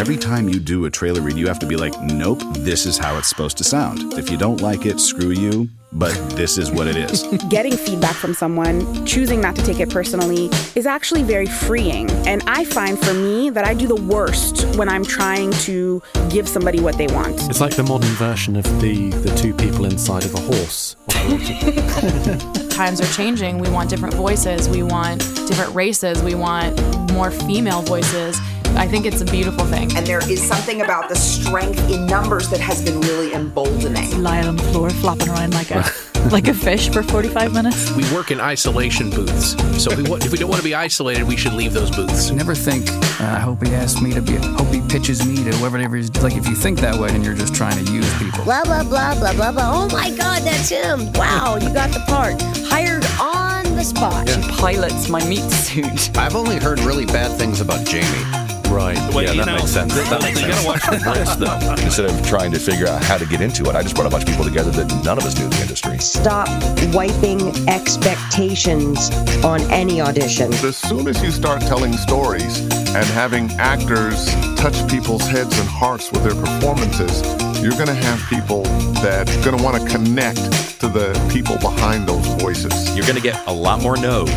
[0.00, 2.96] every time you do a trailer read, you have to be like, nope, this is
[2.96, 4.14] how it's supposed to sound.
[4.14, 7.22] If you don't like it, screw you, but this is what it is.
[7.50, 12.10] Getting feedback from someone, choosing not to take it personally, is actually very freeing.
[12.26, 16.48] And I find for me that I do the worst when I'm trying to give
[16.48, 17.50] somebody what they want.
[17.50, 20.96] It's like the modern version of the, the two people inside of a horse.
[22.70, 23.58] Times are changing.
[23.58, 24.66] We want different voices.
[24.66, 26.22] We want different races.
[26.22, 26.80] We want
[27.12, 28.40] more female voices.
[28.76, 29.94] I think it's a beautiful thing.
[29.96, 34.22] And there is something about the strength in numbers that has been really emboldening.
[34.22, 35.84] Lying on the floor, flopping around like a
[36.30, 37.90] like a fish for 45 minutes.
[37.92, 41.24] We work in isolation booths, so we want, if we don't want to be isolated,
[41.24, 42.30] we should leave those booths.
[42.30, 42.88] Never think.
[43.20, 44.36] Uh, I hope he asks me to be.
[44.36, 45.78] Hope he pitches me to whoever.
[45.96, 48.44] He's, like if you think that way, then you're just trying to use people.
[48.44, 49.70] Blah blah blah blah blah blah.
[49.72, 51.12] Oh my God, that's him!
[51.12, 52.40] Wow, you got the part.
[52.66, 54.28] Hired on the spot.
[54.28, 56.16] She pilots my meat suit.
[56.16, 58.39] I've only heard really bad things about Jamie.
[58.70, 58.96] Right.
[59.12, 59.94] Well, yeah, that know, makes sense.
[59.94, 60.64] That makes you sense.
[60.64, 61.82] gotta watch the Brits, though.
[61.82, 64.10] Instead of trying to figure out how to get into it, I just brought a
[64.10, 65.98] bunch of people together that none of us knew the industry.
[65.98, 66.48] Stop
[66.94, 69.10] wiping expectations
[69.44, 70.52] on any audition.
[70.54, 76.12] As soon as you start telling stories and having actors touch people's heads and hearts
[76.12, 77.22] with their performances,
[77.60, 78.62] you're going to have people
[79.02, 80.38] that are going to want to connect
[80.78, 82.96] to the people behind those voices.
[82.96, 84.30] You're going to get a lot more no's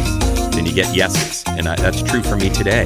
[0.56, 1.44] than you get yeses.
[1.48, 2.86] And I, that's true for me today.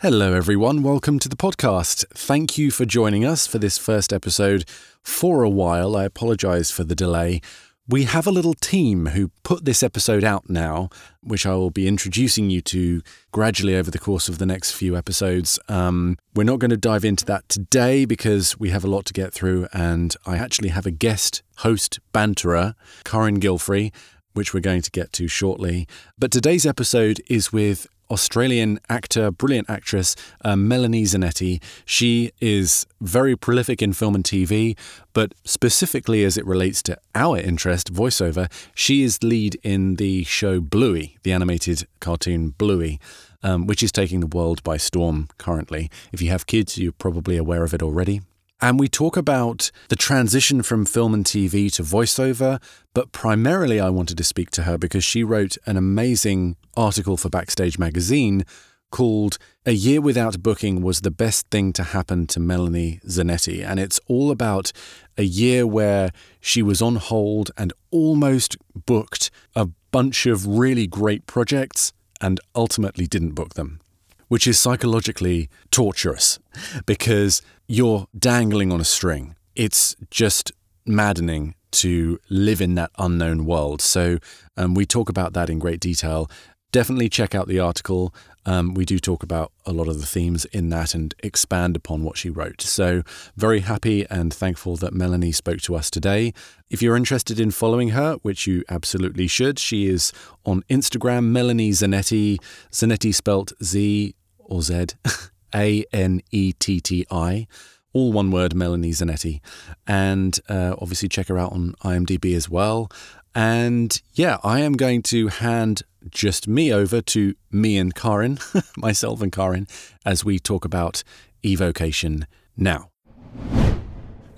[0.00, 0.82] Hello, everyone.
[0.82, 2.04] Welcome to the podcast.
[2.10, 4.68] Thank you for joining us for this first episode.
[5.02, 7.40] For a while, I apologize for the delay.
[7.88, 10.90] We have a little team who put this episode out now,
[11.22, 13.00] which I will be introducing you to
[13.32, 15.58] gradually over the course of the next few episodes.
[15.66, 19.14] Um, we're not going to dive into that today because we have a lot to
[19.14, 22.74] get through, and I actually have a guest host banterer,
[23.06, 23.94] Corin Gilfrey,
[24.34, 25.88] which we're going to get to shortly.
[26.18, 31.62] But today's episode is with Australian actor, brilliant actress, uh, Melanie Zanetti.
[31.84, 34.76] She is very prolific in film and TV,
[35.12, 40.60] but specifically as it relates to our interest, voiceover, she is lead in the show
[40.60, 43.00] Bluey, the animated cartoon Bluey.
[43.42, 45.88] Um, which is taking the world by storm currently.
[46.10, 48.22] If you have kids, you're probably aware of it already.
[48.60, 52.62] And we talk about the transition from film and TV to voiceover,
[52.94, 57.28] but primarily I wanted to speak to her because she wrote an amazing article for
[57.28, 58.44] Backstage Magazine
[58.90, 59.36] called
[59.66, 63.62] A Year Without Booking Was the Best Thing to Happen to Melanie Zanetti.
[63.62, 64.72] And it's all about
[65.18, 68.56] a year where she was on hold and almost
[68.86, 71.92] booked a bunch of really great projects
[72.22, 73.80] and ultimately didn't book them
[74.28, 76.38] which is psychologically torturous
[76.84, 79.34] because you're dangling on a string.
[79.54, 80.52] It's just
[80.84, 83.82] maddening to live in that unknown world.
[83.82, 84.18] So,
[84.56, 86.30] um, we talk about that in great detail.
[86.72, 88.14] Definitely check out the article.
[88.44, 92.04] Um, we do talk about a lot of the themes in that and expand upon
[92.04, 92.60] what she wrote.
[92.62, 93.02] So,
[93.36, 96.32] very happy and thankful that Melanie spoke to us today.
[96.70, 100.12] If you're interested in following her, which you absolutely should, she is
[100.44, 102.38] on Instagram, Melanie Zanetti,
[102.70, 104.86] Zanetti spelt Z or Z,
[105.56, 107.48] A N E T T I
[107.96, 109.40] all one word, Melanie Zanetti.
[109.86, 112.90] And uh, obviously, check her out on IMDb as well.
[113.34, 118.38] And yeah, I am going to hand just me over to me and Karin,
[118.76, 119.66] myself and Karin,
[120.04, 121.02] as we talk about
[121.42, 122.90] evocation now.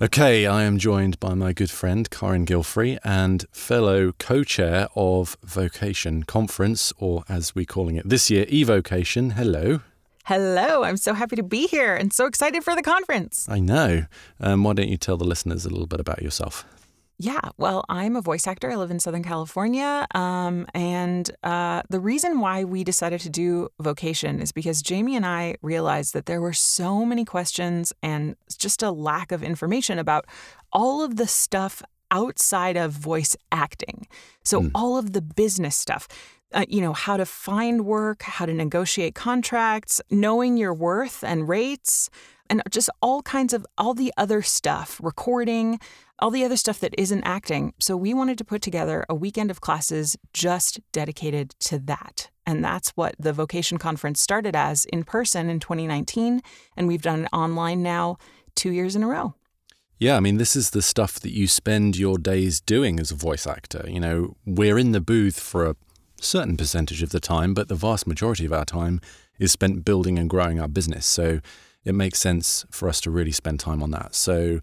[0.00, 5.36] Okay, I am joined by my good friend Karin Gilfrey and fellow co chair of
[5.42, 9.30] Vocation Conference, or as we're calling it this year, Evocation.
[9.30, 9.80] Hello.
[10.28, 13.48] Hello, I'm so happy to be here and so excited for the conference.
[13.48, 14.04] I know.
[14.38, 16.66] Um, why don't you tell the listeners a little bit about yourself?
[17.16, 18.70] Yeah, well, I'm a voice actor.
[18.70, 20.06] I live in Southern California.
[20.14, 25.24] Um, and uh, the reason why we decided to do vocation is because Jamie and
[25.24, 30.26] I realized that there were so many questions and just a lack of information about
[30.74, 34.06] all of the stuff outside of voice acting.
[34.44, 34.70] So, mm.
[34.74, 36.06] all of the business stuff.
[36.52, 41.46] Uh, you know, how to find work, how to negotiate contracts, knowing your worth and
[41.46, 42.08] rates,
[42.48, 45.78] and just all kinds of all the other stuff, recording,
[46.18, 47.74] all the other stuff that isn't acting.
[47.78, 52.30] So we wanted to put together a weekend of classes just dedicated to that.
[52.46, 56.40] And that's what the vocation conference started as in person in 2019.
[56.76, 58.16] And we've done it online now
[58.54, 59.34] two years in a row.
[59.98, 63.16] Yeah, I mean, this is the stuff that you spend your days doing as a
[63.16, 63.84] voice actor.
[63.88, 65.74] You know, we're in the booth for a
[66.20, 69.00] certain percentage of the time, but the vast majority of our time
[69.38, 71.06] is spent building and growing our business.
[71.06, 71.40] So
[71.84, 74.14] it makes sense for us to really spend time on that.
[74.14, 74.60] So,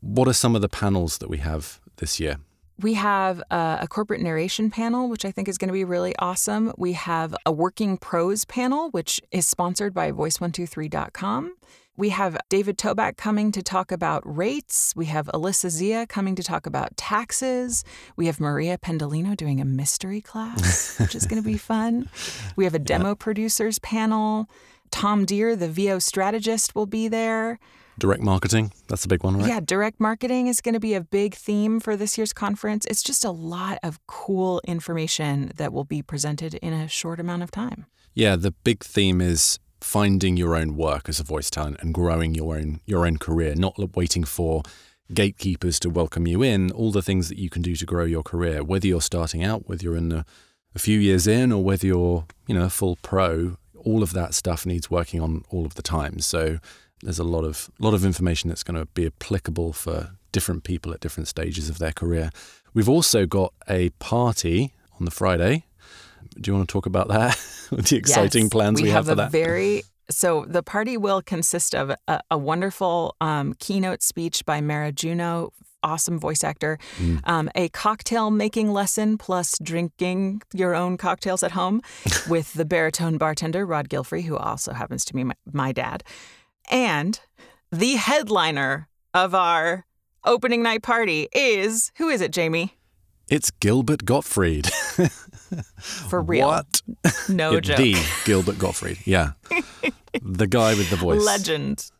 [0.00, 2.36] what are some of the panels that we have this year?
[2.80, 6.72] We have a, corporate narration panel, which I think is going to be really awesome.
[6.78, 11.56] We have a working prose panel, which is sponsored by voice123.com.
[11.98, 14.92] We have David Toback coming to talk about rates.
[14.94, 17.82] We have Alyssa Zia coming to talk about taxes.
[18.14, 22.08] We have Maria Pendolino doing a mystery class, which is going to be fun.
[22.54, 23.14] We have a demo yeah.
[23.14, 24.48] producers panel.
[24.92, 27.58] Tom Dheere, the VO strategist, will be there.
[27.98, 29.48] Direct marketing, that's a big one, right?
[29.48, 32.86] Yeah, direct marketing is going to be a big theme for this year's conference.
[32.86, 37.42] It's just a lot of cool information that will be presented in a short amount
[37.42, 37.86] of time.
[38.14, 42.34] Yeah, the big theme is finding your own work as a voice talent and growing
[42.34, 44.62] your own your own career, not waiting for
[45.12, 48.22] gatekeepers to welcome you in, all the things that you can do to grow your
[48.22, 50.24] career, whether you're starting out, whether you're in a,
[50.74, 54.34] a few years in or whether you're, you know, a full pro, all of that
[54.34, 56.18] stuff needs working on all of the time.
[56.18, 56.58] So
[57.02, 60.92] there's a lot of lot of information that's going to be applicable for different people
[60.92, 62.30] at different stages of their career.
[62.74, 65.64] We've also got a party on the Friday.
[66.40, 67.38] Do you want to talk about that?
[67.72, 69.32] the exciting yes, plans we, we have, have for that?
[69.32, 74.90] Very so the party will consist of a, a wonderful um, keynote speech by Mara
[74.90, 75.50] Junot,
[75.82, 77.20] awesome voice actor, mm.
[77.28, 81.82] um, a cocktail making lesson plus drinking your own cocktails at home
[82.28, 86.02] with the baritone bartender Rod Gilfrey, who also happens to be my, my dad.
[86.70, 87.20] And
[87.70, 89.84] the headliner of our
[90.24, 92.74] opening night party is who is it, Jamie?
[93.28, 94.70] It's Gilbert Gottfried.
[95.80, 96.48] For real.
[96.48, 96.82] What?
[97.28, 97.76] No yeah, joke.
[97.78, 98.98] The Gilbert Gottfried.
[99.04, 99.32] Yeah.
[100.22, 101.24] the guy with the voice.
[101.24, 101.90] Legend.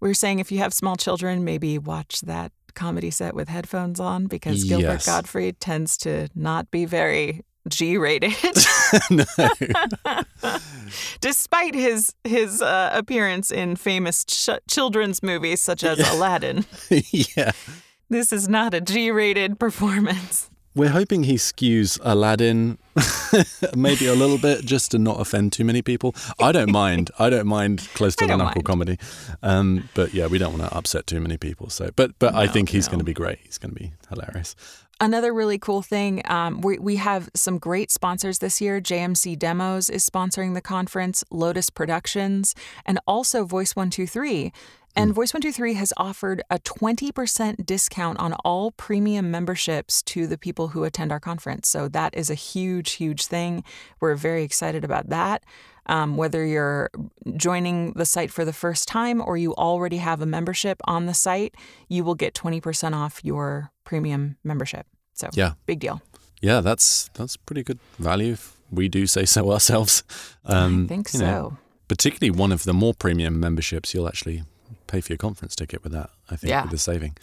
[0.00, 4.00] We are saying if you have small children, maybe watch that comedy set with headphones
[4.00, 5.06] on because Gilbert yes.
[5.06, 8.32] Gottfried tends to not be very G rated.
[11.20, 16.12] Despite his his uh, appearance in famous ch- children's movies such as yeah.
[16.12, 16.64] Aladdin.
[16.90, 17.52] yeah.
[18.10, 20.50] This is not a G rated performance.
[20.74, 22.78] We're hoping he skews Aladdin
[23.76, 26.14] maybe a little bit just to not offend too many people.
[26.40, 27.10] I don't mind.
[27.18, 28.64] I don't mind close to the knuckle mind.
[28.64, 28.98] comedy.
[29.42, 31.68] Um, but yeah, we don't want to upset too many people.
[31.68, 32.92] So, but but no, I think he's no.
[32.92, 33.38] going to be great.
[33.44, 34.56] He's going to be hilarious.
[35.00, 38.80] Another really cool thing, um, we, we have some great sponsors this year.
[38.80, 42.54] JMC Demos is sponsoring the conference, Lotus Productions,
[42.86, 44.52] and also Voice 123.
[44.94, 45.14] And hmm.
[45.14, 50.84] Voice 123 has offered a 20% discount on all premium memberships to the people who
[50.84, 51.68] attend our conference.
[51.68, 53.64] So that is a huge, huge thing.
[54.00, 55.44] We're very excited about that.
[55.86, 56.90] Um, whether you're
[57.36, 61.14] joining the site for the first time or you already have a membership on the
[61.14, 61.56] site,
[61.88, 64.86] you will get 20% off your premium membership.
[65.14, 66.00] So yeah, big deal.
[66.40, 68.36] Yeah, that's that's pretty good value.
[68.70, 70.02] We do say so ourselves.
[70.44, 71.18] Um, I think so.
[71.18, 71.58] Know,
[71.88, 74.44] particularly one of the more premium memberships, you'll actually
[74.92, 76.10] pay for your conference ticket with that.
[76.30, 76.62] I think yeah.
[76.62, 77.16] with the saving.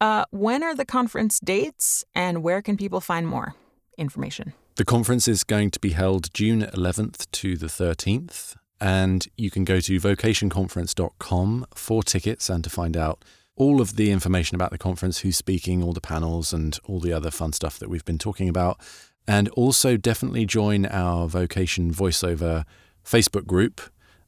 [0.00, 3.54] Uh, when are the conference dates, and where can people find more
[3.96, 4.52] information?
[4.76, 9.64] The conference is going to be held June 11th to the 13th, and you can
[9.64, 13.24] go to vocationconference.com for tickets and to find out
[13.56, 17.14] all of the information about the conference, who's speaking, all the panels, and all the
[17.14, 18.78] other fun stuff that we've been talking about.
[19.26, 22.64] And also definitely join our Vocation Voiceover
[23.02, 23.80] Facebook group.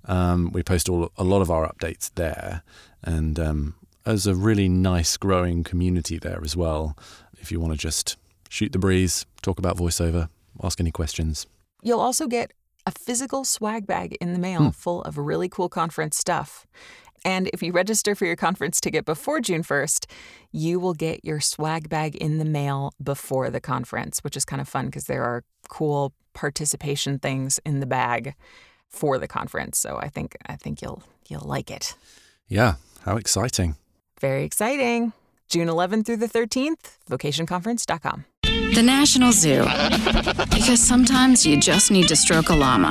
[0.08, 2.62] Um, we post all, a lot of our updates there.
[3.02, 3.74] And um,
[4.04, 6.96] there's a really nice growing community there as well.
[7.40, 8.16] If you want to just
[8.48, 10.28] shoot the breeze, talk about voiceover,
[10.62, 11.46] ask any questions.
[11.82, 12.52] You'll also get
[12.86, 14.70] a physical swag bag in the mail hmm.
[14.70, 16.66] full of really cool conference stuff.
[17.24, 20.06] And if you register for your conference ticket before June 1st,
[20.52, 24.62] you will get your swag bag in the mail before the conference, which is kind
[24.62, 28.34] of fun because there are cool participation things in the bag
[28.88, 29.78] for the conference.
[29.78, 31.94] So I think I think you'll you'll like it.
[32.48, 33.76] Yeah, how exciting.
[34.20, 35.12] Very exciting.
[35.48, 38.24] June 11th through the 13th, vocationconference.com.
[38.42, 39.62] The National Zoo.
[40.50, 42.90] Because sometimes you just need to stroke a llama.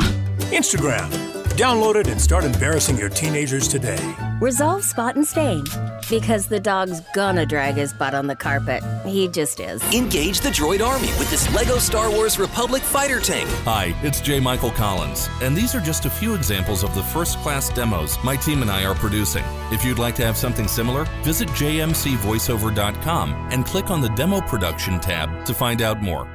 [0.51, 1.36] Instagram.
[1.57, 3.97] Download it and start embarrassing your teenagers today.
[4.39, 5.63] Resolve spot and stain.
[6.07, 8.83] Because the dog's gonna drag his butt on the carpet.
[9.03, 9.81] He just is.
[9.91, 13.49] Engage the droid army with this LEGO Star Wars Republic fighter tank.
[13.65, 14.39] Hi, it's J.
[14.39, 18.35] Michael Collins, and these are just a few examples of the first class demos my
[18.35, 19.43] team and I are producing.
[19.71, 24.99] If you'd like to have something similar, visit jmcvoiceover.com and click on the Demo Production
[24.99, 26.29] tab to find out more.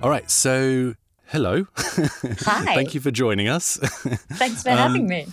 [0.00, 0.94] All right, so
[1.30, 1.64] hello.
[1.76, 2.64] Hi.
[2.74, 3.76] Thank you for joining us.
[4.32, 5.26] Thanks for um, having me.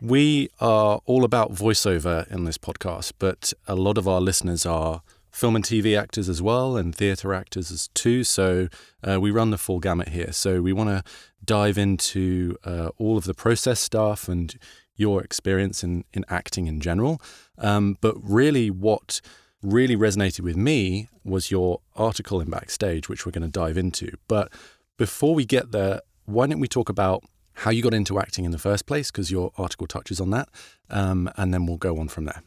[0.00, 5.02] We are all about voiceover in this podcast, but a lot of our listeners are
[5.32, 8.22] film and TV actors as well, and theatre actors as too.
[8.22, 8.68] So
[9.02, 10.32] uh, we run the full gamut here.
[10.32, 11.02] So we want to
[11.44, 14.56] dive into uh, all of the process stuff and
[14.94, 17.20] your experience in, in acting in general.
[17.58, 19.20] Um, but really, what
[19.62, 24.12] really resonated with me was your article in Backstage, which we're going to dive into.
[24.28, 24.52] But
[24.96, 27.24] before we get there, why don't we talk about
[27.54, 29.10] how you got into acting in the first place?
[29.10, 30.48] Because your article touches on that.
[30.90, 32.42] Um, and then we'll go on from there.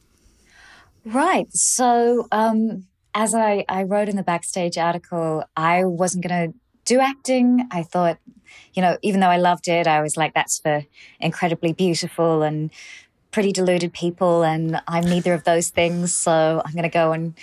[1.05, 1.51] Right.
[1.53, 6.99] So, um, as I, I wrote in the Backstage article, I wasn't going to do
[6.99, 7.67] acting.
[7.71, 8.19] I thought,
[8.73, 10.85] you know, even though I loved it, I was like, that's for
[11.19, 12.69] incredibly beautiful and
[13.31, 14.43] pretty deluded people.
[14.43, 16.13] And I'm neither of those things.
[16.13, 17.33] So I'm going to go and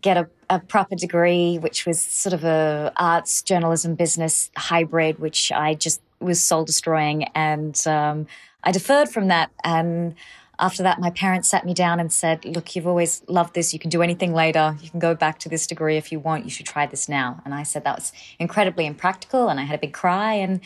[0.00, 5.50] get a, a, proper degree, which was sort of a arts, journalism, business hybrid, which
[5.52, 7.24] I just was soul destroying.
[7.34, 8.26] And um,
[8.64, 9.50] I deferred from that.
[9.64, 10.14] And
[10.58, 13.72] after that, my parents sat me down and said, Look, you've always loved this.
[13.72, 14.76] You can do anything later.
[14.80, 16.44] You can go back to this degree if you want.
[16.44, 17.40] You should try this now.
[17.44, 19.48] And I said that was incredibly impractical.
[19.48, 20.34] And I had a big cry.
[20.34, 20.60] And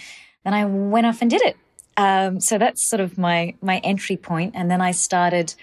[0.45, 1.57] then I went off and did it.
[1.97, 4.19] Um, so that's sort of my, my entry.
[4.31, 5.55] And then I started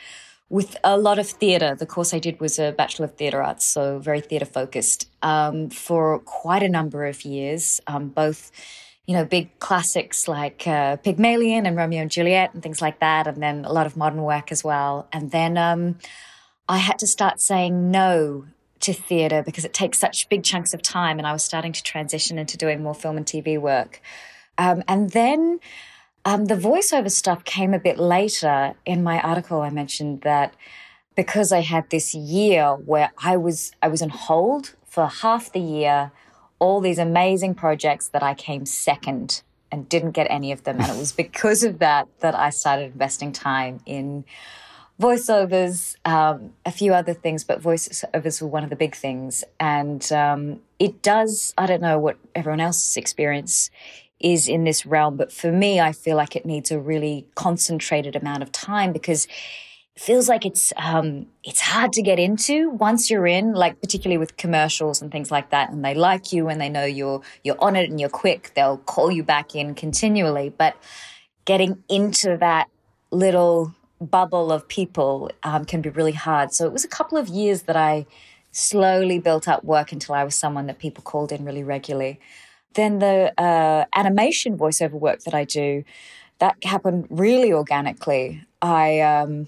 [0.49, 1.75] with a lot of theatre.
[1.75, 5.69] The course I did was a Bachelor of Theatre Arts, so very theatre focused um,
[5.69, 8.51] for quite a number of years, um, both
[9.09, 13.25] you know, big classics like uh, Pygmalion and Romeo and Juliet and things like that,
[13.25, 15.07] and then a lot of modern work as well.
[15.11, 15.97] And then um,
[16.67, 18.45] I had to start saying no
[18.81, 21.81] to theatre because it takes such big chunks of time, and I was starting to
[21.81, 23.99] transition into doing more film and TV work.
[24.59, 25.59] Um, and then
[26.29, 28.75] um, the voiceover stuff came a bit later.
[28.85, 30.53] In my article, I mentioned that
[31.15, 35.59] because I had this year where I was I was on hold for half the
[35.59, 36.11] year
[36.59, 40.79] all these amazing projects that I came second and didn't get any of them.
[40.79, 44.23] And it was because of that that I started investing time in
[45.01, 49.43] voiceovers, um, a few other things, but voiceovers were one of the big things.
[49.59, 53.71] And um, it does, I don't know what everyone else's experience
[54.19, 58.15] is in this realm, but for me, I feel like it needs a really concentrated
[58.15, 59.25] amount of time because
[59.95, 64.17] it feels like it's um, it's hard to get into once you're in, like particularly
[64.17, 67.61] with commercials and things like that, and they like you and they know you're you're
[67.61, 68.51] on it and you're quick.
[68.55, 70.75] They'll call you back in continually, but
[71.45, 72.69] getting into that
[73.11, 76.53] little bubble of people um, can be really hard.
[76.53, 78.05] So it was a couple of years that I
[78.51, 82.19] slowly built up work until I was someone that people called in really regularly.
[82.75, 85.83] Then the uh, animation voiceover work that I do,
[86.39, 88.43] that happened really organically.
[88.61, 89.47] I um,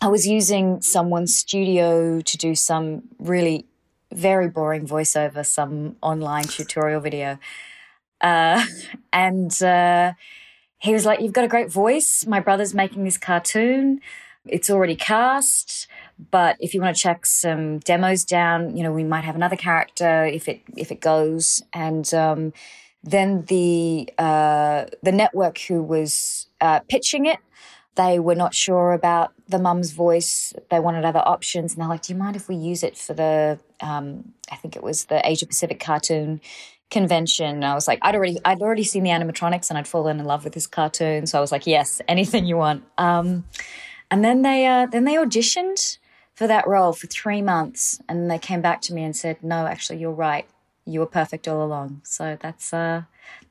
[0.00, 3.66] I was using someone's studio to do some really
[4.12, 7.38] very boring voiceover, some online tutorial video.
[8.20, 8.64] Uh,
[9.12, 10.12] and uh,
[10.78, 12.26] he was like, You've got a great voice.
[12.26, 14.00] My brother's making this cartoon.
[14.46, 15.88] It's already cast.
[16.30, 19.56] But if you want to check some demos down, you know, we might have another
[19.56, 21.62] character if it if it goes.
[21.72, 22.52] And um,
[23.02, 27.38] then the uh, the network who was uh, pitching it
[27.96, 30.52] they were not sure about the mum's voice.
[30.70, 31.72] They wanted other options.
[31.72, 34.76] And they're like, Do you mind if we use it for the, um, I think
[34.76, 36.40] it was the Asia Pacific cartoon
[36.90, 37.64] convention?
[37.64, 40.44] I was like, I'd already, I'd already seen the animatics and I'd fallen in love
[40.44, 41.26] with this cartoon.
[41.26, 42.84] So I was like, Yes, anything you want.
[42.98, 43.44] Um,
[44.10, 45.98] and then they, uh, then they auditioned
[46.36, 48.00] for that role for three months.
[48.08, 50.46] And they came back to me and said, No, actually, you're right.
[50.84, 52.02] You were perfect all along.
[52.04, 53.02] So that's, uh,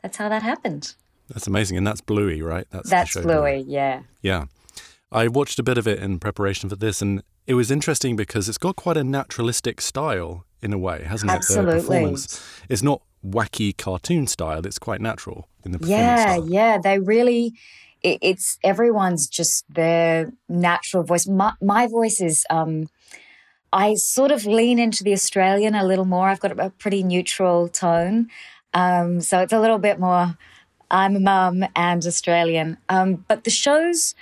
[0.02, 0.94] that's how that happened.
[1.28, 1.78] That's amazing.
[1.78, 2.68] And that's Bluey, right?
[2.70, 4.04] That's, that's Bluey, Bluey, yeah.
[4.22, 4.46] Yeah.
[5.12, 8.48] I watched a bit of it in preparation for this, and it was interesting because
[8.48, 11.72] it's got quite a naturalistic style in a way, hasn't Absolutely.
[11.72, 11.76] it?
[11.76, 12.62] The performance.
[12.70, 16.02] It's not wacky cartoon style, it's quite natural in the performance.
[16.02, 16.50] Yeah, style.
[16.50, 16.78] yeah.
[16.84, 17.54] They really,
[18.04, 21.28] it, it's everyone's just their natural voice.
[21.28, 22.90] My, my voice is, um,
[23.74, 26.30] I sort of lean into the Australian a little more.
[26.30, 28.30] I've got a pretty neutral tone.
[28.74, 30.38] Um, so it's a little bit more
[30.92, 32.78] I'm a mum and Australian.
[32.90, 34.16] Um, but the shows,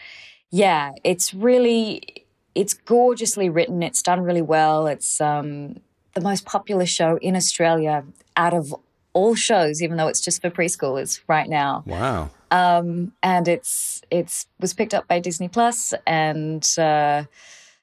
[0.49, 2.25] yeah, it's really,
[2.55, 3.83] it's gorgeously written.
[3.83, 4.87] It's done really well.
[4.87, 5.77] It's um,
[6.13, 8.03] the most popular show in Australia
[8.37, 8.73] out of
[9.13, 11.83] all shows, even though it's just for preschoolers right now.
[11.85, 12.31] Wow.
[12.51, 17.23] Um, and it's it's was picked up by Disney Plus, and uh,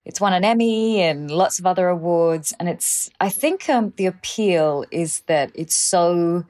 [0.04, 2.54] it's won an Emmy and lots of other awards.
[2.58, 6.44] And it's I think um, the appeal is that it's so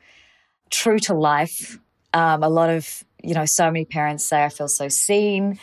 [0.71, 1.79] true to life
[2.13, 5.59] um, a lot of, you know, so many parents say, I feel so seen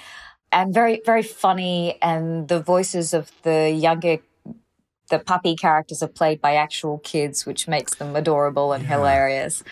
[0.51, 1.97] and very, very funny.
[2.01, 4.19] And the voices of the younger,
[5.09, 8.89] the puppy characters are played by actual kids, which makes them adorable and yeah.
[8.89, 9.63] hilarious.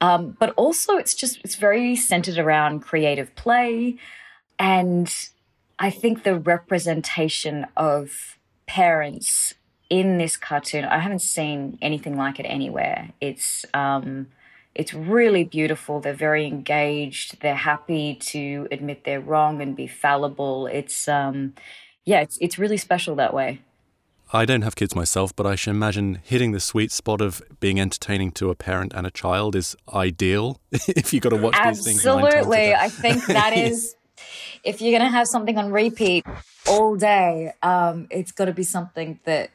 [0.00, 3.98] Um, but also, it's just, it's very centered around creative play.
[4.58, 5.14] And
[5.78, 9.54] I think the representation of parents
[9.90, 13.10] in this cartoon, I haven't seen anything like it anywhere.
[13.20, 14.28] It's, um,
[14.74, 16.00] it's really beautiful.
[16.00, 17.40] They're very engaged.
[17.40, 20.66] They're happy to admit they're wrong and be fallible.
[20.66, 21.54] It's um,
[22.04, 23.60] yeah, it's it's really special that way.
[24.32, 27.80] I don't have kids myself, but I should imagine hitting the sweet spot of being
[27.80, 31.84] entertaining to a parent and a child is ideal if you've got to watch these
[31.84, 32.06] things.
[32.06, 32.74] Absolutely.
[32.74, 33.96] I think that is,
[34.62, 36.24] if you're going to have something on repeat
[36.68, 39.50] all day, um, it's got to be something that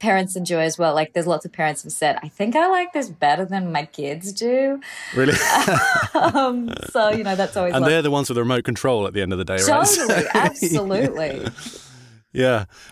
[0.00, 0.94] parents enjoy as well.
[0.94, 3.84] Like there's lots of parents who said, I think I like this better than my
[3.84, 4.80] kids do.
[5.14, 5.34] Really?
[6.14, 9.06] um, so, you know, that's always And like, they're the ones with the remote control
[9.06, 9.86] at the end of the day, right?
[9.86, 11.42] Totally, absolutely.
[11.42, 11.50] Yeah.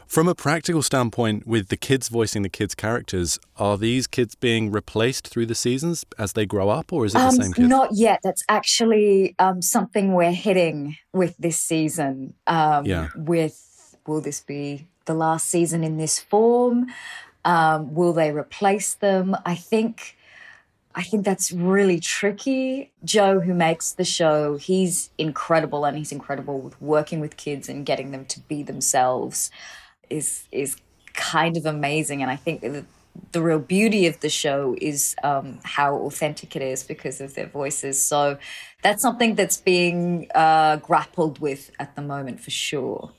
[0.06, 4.70] From a practical standpoint, with the kids voicing the kids' characters, are these kids being
[4.70, 7.68] replaced through the seasons as they grow up, or is it the Um, same kids?
[7.68, 8.20] Not yet.
[8.22, 12.34] That's actually um, something we're hitting with this season.
[12.46, 13.08] Um, Yeah.
[13.16, 13.62] With
[14.06, 16.86] will this be the last season in this form?
[17.44, 19.36] Um, will they replace them?
[19.44, 20.15] I think.
[20.96, 22.90] I think that's really tricky.
[23.04, 27.84] Joe, who makes the show, he's incredible, and he's incredible with working with kids and
[27.84, 29.50] getting them to be themselves.
[30.08, 30.76] Is is
[31.12, 32.86] kind of amazing, and I think that
[33.32, 37.46] the real beauty of the show is um, how authentic it is because of their
[37.46, 38.02] voices.
[38.02, 38.38] So
[38.82, 43.12] that's something that's being uh, grappled with at the moment for sure.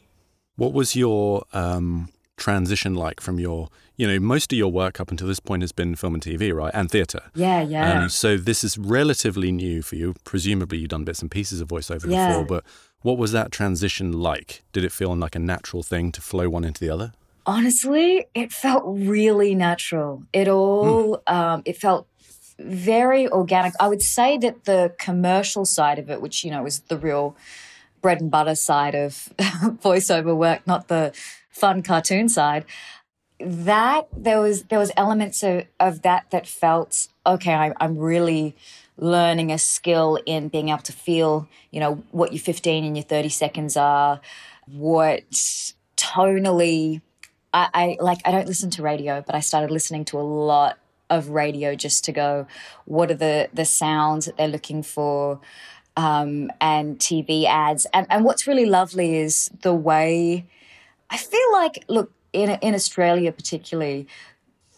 [0.56, 3.68] What was your um, transition like from your,
[3.98, 6.54] you know, most of your work up until this point has been film and TV,
[6.54, 6.72] right?
[6.74, 7.24] And theatre.
[7.36, 8.04] Yeah, yeah.
[8.04, 10.16] Um, so this is relatively new for you.
[10.24, 12.28] Presumably you've done bits and pieces of voiceover Yeah.
[12.28, 12.64] before, but
[13.02, 14.64] what was that transition like?
[14.72, 17.14] Did it feel like a natural thing to flow one into the other?
[17.46, 20.24] Honestly, it felt really natural.
[20.34, 22.08] It all, um, it felt
[22.60, 23.74] very organic.
[23.80, 27.36] I would say that the commercial side of it, which, you know, is the real
[28.02, 29.30] bread and butter side of
[29.84, 31.14] voiceover work, not the
[31.58, 32.66] fun cartoon side,
[33.40, 38.56] that there was there was elements of, of that that felt okay I, i'm really
[38.98, 43.04] learning a skill in being able to feel you know what your 15 and your
[43.04, 44.22] 30 seconds are
[44.66, 45.22] what
[45.96, 47.02] tonally
[47.54, 50.80] I, I like i don't listen to radio but i started listening to a lot
[51.12, 52.48] of radio just to go
[52.86, 55.40] what are the the sounds that they're looking for
[55.98, 57.88] um, and tv ads.
[57.92, 60.46] And and what's really lovely is the way
[61.10, 64.08] I feel like, look, in in Australia particularly,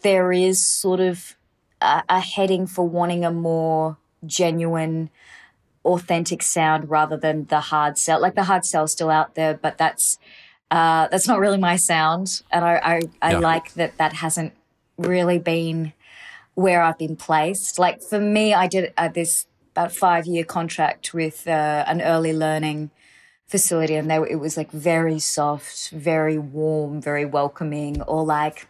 [0.02, 1.36] there is sort of
[1.82, 5.10] a, a heading for wanting a more genuine,
[5.86, 8.22] authentic sound rather than the hard sell.
[8.22, 10.20] Like the hard sell is still out there, but that's
[10.72, 13.40] uh, that's not really my sound, and I I, I Yeah.
[13.40, 14.54] like that that hasn't
[14.98, 15.94] really been
[16.56, 17.80] where I've been placed.
[17.80, 22.34] Like for me, I did uh, this about five year contract with uh, an early
[22.34, 22.92] learning
[23.50, 28.68] facility, and they it was like very soft, very warm, very welcoming, or like.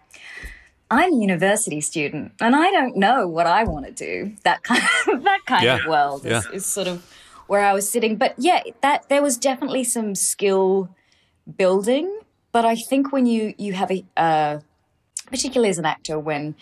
[0.91, 4.33] I'm a university student and I don't know what I want to do.
[4.43, 6.51] That kind of, that kind of world is, Yeah.
[6.51, 7.05] is sort of
[7.45, 8.15] where I was sitting.
[8.15, 10.89] But yeah, that there was definitely some skill
[11.57, 12.09] building.
[12.51, 14.59] But I think when you you have a uh,
[15.27, 16.55] particularly as an actor, when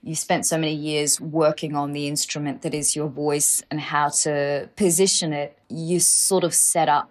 [0.00, 4.10] you spent so many years working on the instrument that is your voice and how
[4.10, 7.10] to position it, you sort of set up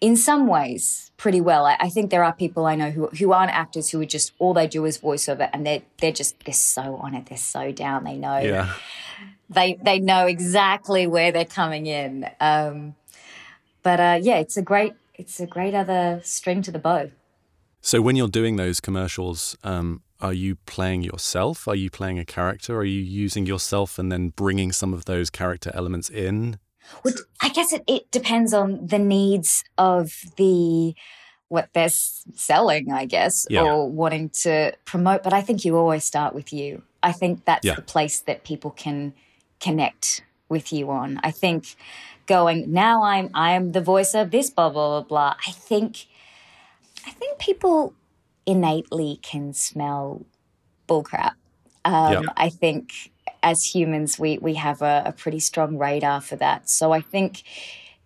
[0.00, 1.66] in some ways pretty well.
[1.66, 4.32] I, I think there are people I know who who aren't actors who are just
[4.38, 7.72] all they do is voiceover and they're they're just they're so on it, they're so
[7.72, 8.72] down, they know Yeah.
[9.50, 12.28] they they know exactly where they're coming in.
[12.40, 12.94] Um,
[13.82, 17.10] but uh, yeah, it's a great it's a great other string to the bow.
[17.80, 21.68] So when you're doing those commercials, um, are you playing yourself?
[21.68, 22.76] Are you playing a character?
[22.76, 26.58] Are you using yourself and then bringing some of those character elements in?
[27.04, 30.94] Well, I guess it, it depends on the needs of the
[31.48, 33.62] what they're selling, I guess, Yeah.
[33.62, 35.22] or wanting to promote.
[35.22, 36.82] But I think you always start with you.
[37.02, 37.74] I think that's Yeah.
[37.74, 39.14] the place that people can
[39.60, 41.20] connect with you on.
[41.22, 41.76] I think
[42.26, 45.34] going now I'm I am the voice of this blah blah blah blah.
[45.46, 46.06] I think
[47.06, 47.94] I think people
[48.44, 50.26] innately can smell
[50.88, 51.32] bullcrap.
[51.84, 52.20] Um, Yeah.
[52.36, 53.10] I think
[53.50, 56.68] as humans, we we have a, a pretty strong radar for that.
[56.68, 57.42] So I think,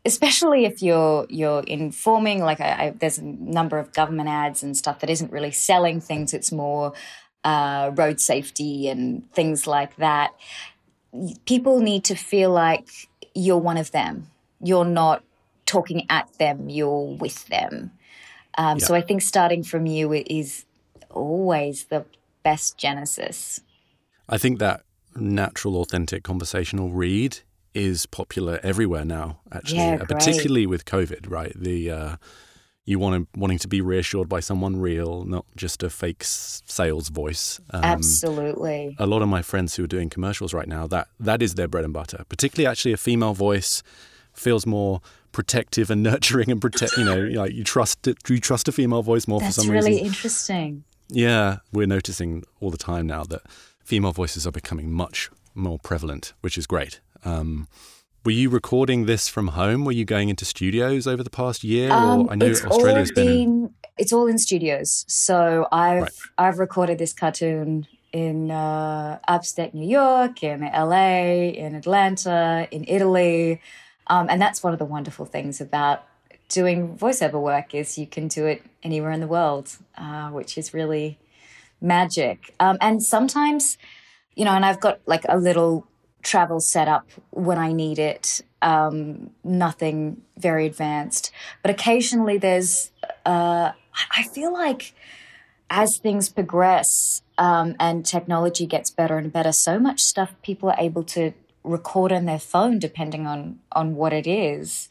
[0.04, 4.76] especially if you're you're informing, like I, I, there's a number of government ads and
[4.76, 6.32] stuff that isn't really selling things.
[6.32, 6.92] It's more
[7.44, 10.30] uh, road safety and things like that.
[11.44, 12.88] People need to feel like
[13.34, 14.28] you're one of them.
[14.62, 15.22] You're not
[15.66, 16.68] talking at them.
[16.68, 17.90] You're with them.
[18.58, 20.64] Um, So I think starting from you is
[21.10, 22.04] always the
[22.42, 23.60] best genesis.
[24.28, 24.82] I think that
[25.16, 27.38] natural, authentic conversational read
[27.74, 29.40] is popular everywhere now.
[29.50, 31.52] Actually, Yeah, uh, particularly with COVID, right?
[31.56, 32.16] The uh,
[32.84, 37.08] you want to, wanting to be reassured by someone real, not just a fake sales
[37.08, 37.60] voice.
[37.70, 38.96] Um, Absolutely.
[38.98, 41.68] A lot of my friends who are doing commercials right now, that that is their
[41.68, 42.24] bread and butter.
[42.28, 43.82] Particularly, actually, a female voice
[44.32, 46.96] feels more protective and nurturing and protect.
[46.96, 49.70] You know, like you trust it, you trust a female voice more That's for some
[49.70, 50.06] really reason.
[50.06, 50.84] interesting.
[51.08, 53.42] Yeah, we're noticing all the time now that
[53.84, 57.00] female voices are becoming much more prevalent, which is great.
[57.24, 57.68] Um,
[58.24, 59.84] were you recording this from home?
[59.84, 61.90] Were you going into studios over the past year?
[61.92, 63.26] Um, or I know Australia's been.
[63.26, 65.04] been it's all in studios.
[65.08, 66.12] So I've Right.
[66.38, 73.60] I've recorded this cartoon in uh, upstate New York, in LA, in Atlanta, in Italy,
[74.06, 76.04] um, and that's one of the wonderful things about
[76.48, 80.74] doing voiceover work is you can do it anywhere in the world, uh, which is
[80.74, 81.18] really
[81.82, 82.54] magic.
[82.60, 83.78] Um, and sometimes,
[84.34, 85.86] you know, and I've got like a little
[86.22, 88.40] travel set up when I need it.
[88.62, 92.92] Um, nothing very advanced, but occasionally there's.
[93.26, 93.72] Uh,
[94.16, 94.94] I feel like
[95.68, 100.76] as things progress um, and technology gets better and better, so much stuff people are
[100.78, 101.32] able to
[101.64, 104.88] record on their phone, depending on on what it is.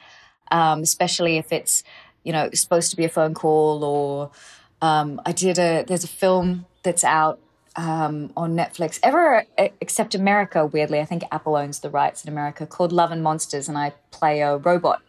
[0.52, 1.84] Um, especially if it's
[2.24, 4.32] you know supposed to be a phone call or
[4.82, 7.40] um, I did a there's a film that's out
[7.76, 12.66] um, on Netflix ever except America weirdly I think Apple owns the rights in America
[12.66, 15.02] called Love and Monsters and I play a robot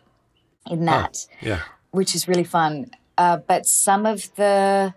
[0.70, 1.60] in that Yeah.
[1.90, 2.90] which is really fun.
[3.18, 4.94] Uh, but some of the,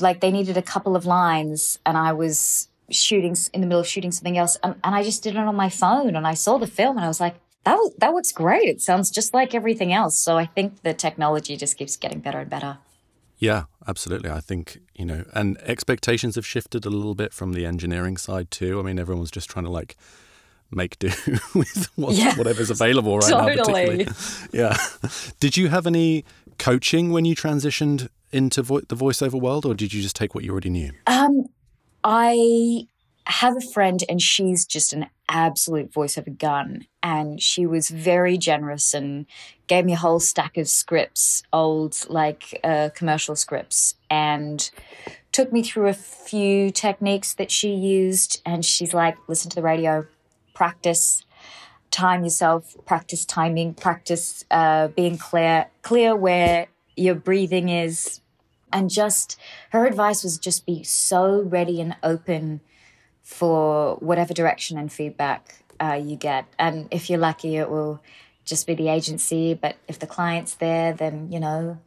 [0.00, 3.86] like, they needed a couple of lines, and I was shooting in the middle of
[3.86, 6.58] shooting something else, and, and I just did it on my phone, and I saw
[6.58, 8.68] the film, and I was like, that was, that works great.
[8.68, 10.18] It sounds just like everything else.
[10.18, 12.78] So I think the technology just keeps getting better and better.
[13.44, 14.30] Yeah, absolutely.
[14.30, 18.50] I think, you know, and expectations have shifted a little bit from the engineering side
[18.50, 18.78] too.
[18.80, 19.96] I mean, everyone's just trying to like
[20.70, 21.08] make do
[21.54, 23.46] with what, Yeah, whatever's available right now.
[23.48, 24.04] totally.
[24.04, 24.06] Particularly.
[24.52, 24.76] Yeah.
[25.40, 26.24] Did you have any
[26.58, 30.42] coaching when you transitioned into vo- the voiceover world, or did you just take what
[30.44, 30.90] you already knew?
[31.06, 31.46] Um,
[32.02, 32.86] I
[33.26, 36.86] have a friend, and she's just an absolute voice of a gun.
[37.02, 39.26] And she was very generous and
[39.66, 44.70] gave me a whole stack of scripts, old like uh, commercial scripts, and
[45.32, 48.42] took me through a few techniques that she used.
[48.44, 50.06] And she's like, listen to the radio,
[50.52, 51.24] practice,
[51.90, 58.20] time yourself, practice timing, practice uh, being clear, clear where your breathing is,
[58.72, 59.38] and just
[59.70, 62.60] her advice was just be so ready and open
[63.24, 66.46] for whatever direction and feedback uh, you get.
[66.58, 68.00] And if you're lucky, it will
[68.44, 69.54] just be the agency.
[69.54, 71.78] But if the client's there, then you know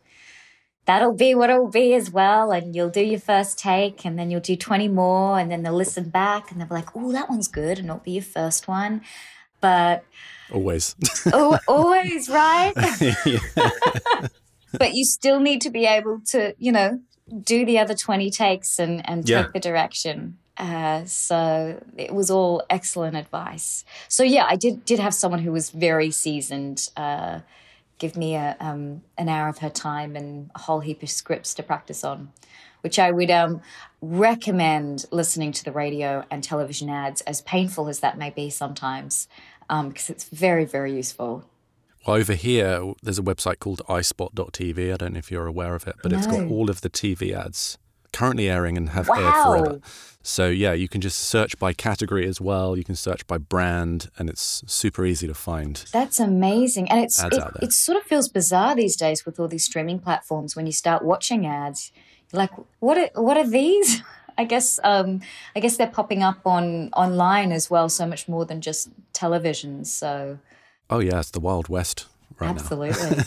[0.86, 2.52] that'll be what it'll be as well.
[2.52, 5.74] And you'll do your first take, and then you'll do twenty more, and then they'll
[5.74, 8.68] listen back, and they'll be like, "Oh, that one's good," and it'll be your first
[8.68, 9.02] one.
[9.62, 10.04] But
[10.52, 10.96] Always.
[11.34, 12.74] al- always right.
[14.78, 17.00] But you still need to be able to, you know,
[17.42, 20.38] do the other 20 takes and, and take the direction.
[20.58, 23.86] Uh, so it was all excellent advice.
[24.08, 27.42] So yeah, I did did have someone who was very seasoned uh,
[28.00, 31.54] give me a um, an hour of her time and a whole heap of scripts
[31.56, 32.32] to practice on,
[32.82, 33.62] which I would um,
[34.02, 39.28] recommend listening to the radio and television ads, as painful as that may be sometimes,
[39.70, 41.46] um, because it's very very useful.
[42.08, 44.94] Well, over here, there's a website called ispot.tv.
[44.94, 47.34] I don't know if you're aware of it, but it's got all of the TV
[47.34, 47.78] ads
[48.18, 49.80] currently airing and have aired forever.
[50.24, 52.76] So, yeah, you can just search by category as well.
[52.76, 55.86] You can search by brand, and it's super easy to find.
[55.94, 59.64] That's amazing, and it's it, it sort of feels bizarre these days with all these
[59.64, 60.54] streaming platforms.
[60.56, 61.94] When you start watching ads,
[62.34, 64.02] like, what are what are these?
[64.38, 65.22] I guess um,
[65.56, 69.86] I guess they're popping up on online as well, so much more than just television.
[69.86, 70.40] So
[70.90, 72.08] Oh, yeah, it's the Wild West
[72.40, 73.24] right absolutely,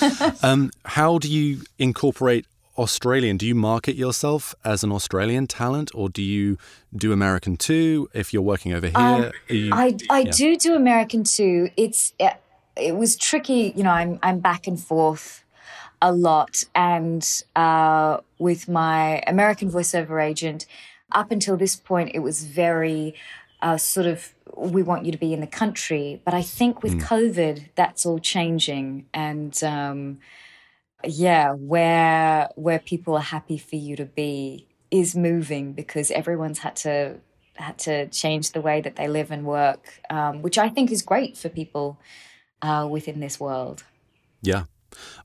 [0.00, 0.34] now.
[0.42, 2.46] um, how do you incorporate
[2.78, 3.36] Australian?
[3.36, 6.56] Do you market yourself as an Australian talent, or do you
[6.94, 8.08] do American too?
[8.14, 10.30] If you're working over here, Um, you- I I yeah.
[10.32, 11.70] do do American too.
[11.76, 12.34] It's it,
[12.76, 13.90] it was tricky, you know.
[13.90, 15.44] I'm I'm back and forth
[16.00, 17.22] a lot, and
[17.54, 20.66] uh, with my American voiceover agent,
[21.12, 23.14] up until this point, it was very
[23.60, 26.20] uh, sort of we want you to be in the country.
[26.24, 27.02] But I think with Mm.
[27.02, 30.18] COVID, that's all changing, and um,
[31.04, 36.76] yeah, where where people are happy for you to be is moving because everyone's had
[36.76, 37.18] to
[37.54, 41.02] had to change the way that they live and work, um, which I think is
[41.02, 41.98] great for people
[42.62, 43.84] uh, within this world.
[44.40, 44.64] Yeah.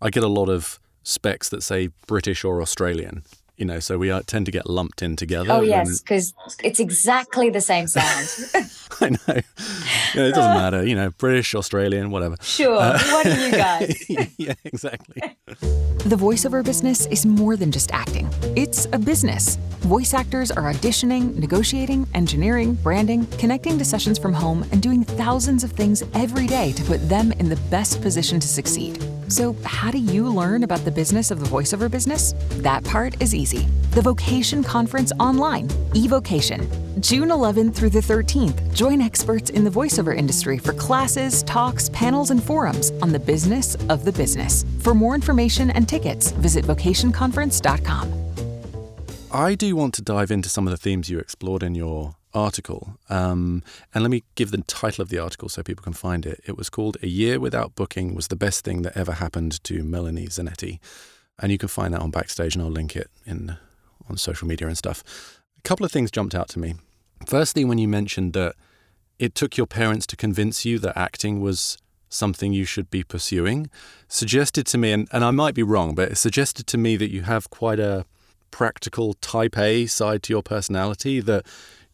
[0.01, 3.23] I get a lot of specs that say British or Australian,
[3.57, 5.51] you know, so we uh, tend to get lumped in together.
[5.51, 8.27] oh yes, because it's exactly the same sound.
[9.01, 9.17] I know.
[9.27, 12.35] You know, It doesn't matter, you know, British, Australian, whatever.
[12.41, 12.75] Sure.
[12.75, 14.09] What are you guys?
[14.37, 15.21] yeah, exactly.
[15.45, 19.57] The voiceover business is more than just acting, it's a business.
[19.81, 25.63] Voice actors are auditioning, negotiating, engineering, branding, connecting to sessions from home, and doing thousands
[25.63, 29.03] of things every day to put them in the best position to succeed.
[29.29, 32.33] So, how do you learn about the business of the voiceover business?
[32.61, 33.67] That part is easy.
[33.91, 36.67] The Vocation Conference online, eVocation.
[37.01, 42.31] June 11th through the 13th, join experts in the voiceover industry for classes, talks, panels,
[42.31, 44.65] and forums on the business of the business.
[44.79, 48.13] For more information and tickets, visit vocationconference.com.
[49.31, 52.97] I do want to dive into some of the themes you explored in your article.
[53.09, 56.41] Um, and let me give the title of the article so people can find it.
[56.45, 59.83] It was called A Year Without Booking Was the Best Thing That Ever Happened to
[59.83, 60.79] Melanie Zanetti.
[61.39, 63.57] And you can find that on Backstage, and I'll link it in
[64.09, 65.03] on social media and stuff.
[65.57, 66.75] A couple of things jumped out to me.
[67.25, 68.55] Firstly, when you mentioned that
[69.19, 71.77] it took your parents to convince you that acting was
[72.09, 73.69] something you should be pursuing,
[74.07, 77.11] suggested to me, and, and I might be wrong, but it suggested to me that
[77.11, 78.05] you have quite a
[78.51, 81.45] practical type A side to your personality that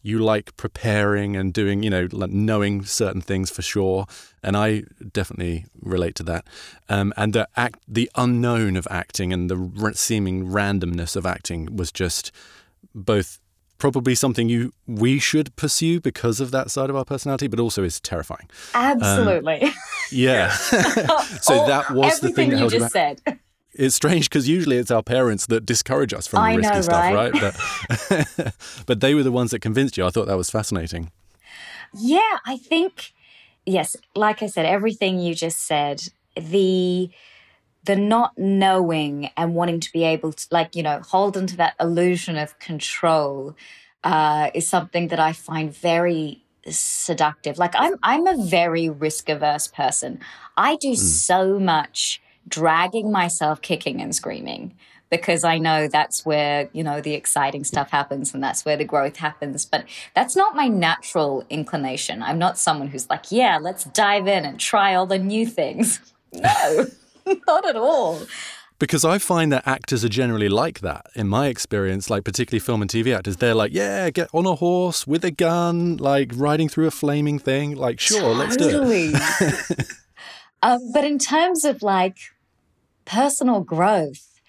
[0.04, 4.06] you like preparing and doing, you know, like knowing certain things for sure.
[4.42, 6.46] And I definitely relate to that.
[6.90, 11.74] Um, and the act, the unknown of acting and the r- seeming randomness of acting
[11.74, 12.30] was just
[12.94, 13.40] both
[13.78, 17.82] probably something you we should pursue because of that side of our personality, but also
[17.82, 18.48] is terrifying.
[18.74, 19.62] Absolutely.
[19.62, 19.72] Um,
[20.12, 20.50] yeah.
[21.40, 23.22] so that was the thing that you just said.
[23.74, 26.80] It's strange because usually it's our parents that discourage us from the I risky know,
[26.82, 27.32] stuff, right?
[27.32, 27.54] right?
[28.40, 28.54] But,
[28.86, 30.06] but they were the ones that convinced you.
[30.06, 31.10] I thought that was fascinating.
[31.92, 33.12] Yeah, I think
[33.66, 36.02] yes, like I said, everything you just said,
[36.36, 37.10] the
[37.84, 41.74] the not knowing and wanting to be able to like, you know, hold onto that
[41.78, 43.54] illusion of control
[44.02, 47.58] uh, is something that I find very seductive.
[47.58, 50.20] Like I'm I'm a very risk averse person.
[50.56, 54.74] I do so much dragging myself kicking and screaming
[55.10, 58.84] because I know that's where, you know, the exciting stuff happens and that's where the
[58.84, 59.64] growth happens.
[59.64, 62.22] But that's not my natural inclination.
[62.22, 66.00] I'm not someone who's like, yeah, let's dive in and try all the new things.
[66.36, 66.86] No,
[67.46, 68.20] not at all.
[68.80, 71.06] Because I find that actors are generally like that.
[71.14, 74.56] In my experience, like particularly film and TV actors, they're like, yeah, get on a
[74.56, 77.76] horse with a gun, like riding through a flaming thing.
[77.76, 79.86] Like, sure, let's do it.
[80.64, 82.16] um, but in terms of like
[83.04, 84.40] personal growth,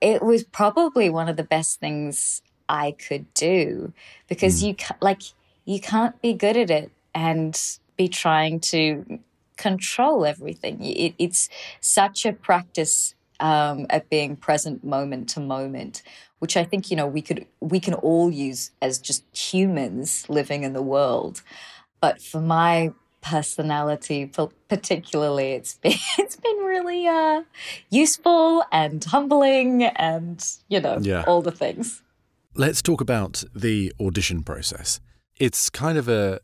[0.00, 3.92] it was probably one of the best things I could do
[4.28, 5.22] because you like
[5.64, 7.60] you can't be good at it and
[7.96, 9.20] be trying to
[9.56, 10.82] control everything.
[10.82, 11.48] It, it's
[11.80, 16.02] such a practice um, at being present moment to moment,
[16.38, 20.62] which I think you know we could we can all use as just humans living
[20.62, 21.42] in the world.
[22.00, 24.30] But for my personality,
[24.68, 27.42] particularly, it's been it's been really uh,
[27.90, 31.24] useful and humbling, and you know Yeah.
[31.26, 32.02] all the things.
[32.54, 35.00] Let's talk about the audition process.
[35.38, 36.40] It's kind of a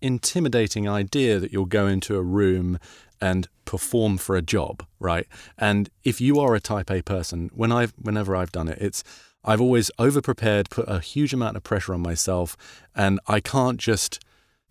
[0.00, 2.78] intimidating idea that you'll go into a room
[3.20, 5.26] and perform for a job, right?
[5.56, 9.04] And if you are a type A person, when I've whenever I've done it, it's
[9.44, 12.56] I've always over prepared, put a huge amount of pressure on myself,
[12.94, 14.20] and I can't just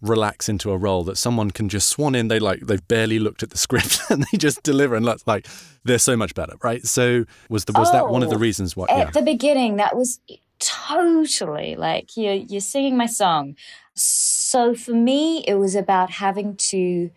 [0.01, 2.27] relax into a role that someone can just swan in.
[2.27, 5.47] They like they've barely looked at the script and they just deliver, and that's like
[5.83, 6.85] they're so much better, right?
[6.85, 8.85] So was the was that one of the Oh, reasons why?
[8.89, 10.19] At Yeah, the beginning, that was
[10.59, 13.55] totally like you're you're singing my song.
[13.93, 17.11] So for me, it was about having to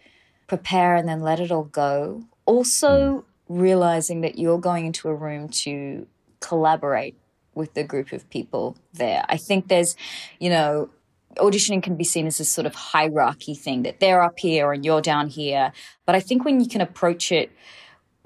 [0.46, 2.24] prepare and then let it all go.
[2.46, 3.60] Also hmm.
[3.60, 6.06] realizing that you're going into a room to
[6.40, 7.16] collaborate
[7.54, 9.24] with the group of people there.
[9.28, 9.96] I think there's,
[10.40, 10.90] you know,
[11.36, 14.84] auditioning can be seen as this sort of hierarchy thing that they're up here and
[14.84, 15.72] you're down here.
[16.06, 17.50] But I think when you can approach it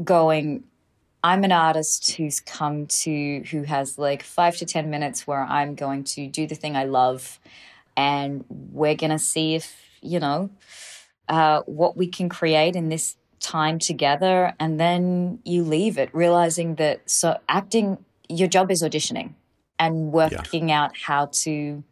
[0.02, 0.64] going,
[1.22, 5.74] I'm an artist who's come to, who has like five to 10 minutes where I'm
[5.74, 7.40] going to do the thing I love.
[7.96, 10.50] And we're going to see if, you know,
[11.28, 14.54] uh, what we can create in this time together.
[14.60, 19.34] And then you leave it, realizing that so acting, your job is auditioning
[19.78, 21.82] and working out how to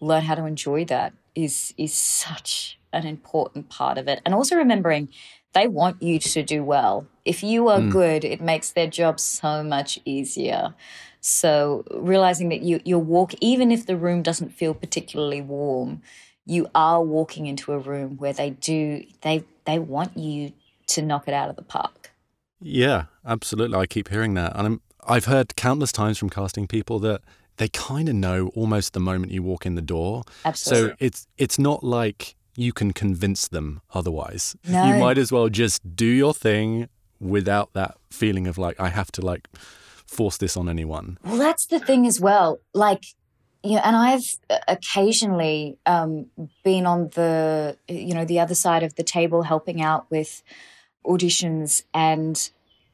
[0.00, 4.56] learn how to enjoy that is is such an important part of it and also
[4.56, 5.08] remembering
[5.52, 7.90] they want you to do well if you are Mm.
[7.90, 10.74] good it makes their job so much easier
[11.20, 16.00] so realizing that you you walk even if the room doesn't feel particularly warm
[16.44, 20.52] you are walking into a room where they do they they want you
[20.86, 22.12] to knock it out of the park
[22.60, 23.76] Yeah, absolutely.
[23.78, 24.52] I keep hearing that.
[24.56, 27.20] And I'm, I've heard countless times from casting people that
[27.56, 30.22] they kind of know almost the moment you walk in the door.
[30.44, 30.90] Absolutely.
[30.90, 34.56] So it's it's not like you can convince them otherwise.
[34.66, 34.86] No.
[34.86, 36.88] You might as well just do your thing
[37.20, 39.48] without that feeling of like I have to like
[40.06, 41.18] force this on anyone.
[41.24, 42.60] Well, that's the thing as well.
[42.72, 43.04] Like,
[43.62, 46.26] you know, and I've uh, occasionally um,
[46.62, 50.42] been on the, you know, the other side of the table helping out with
[51.04, 52.50] auditions and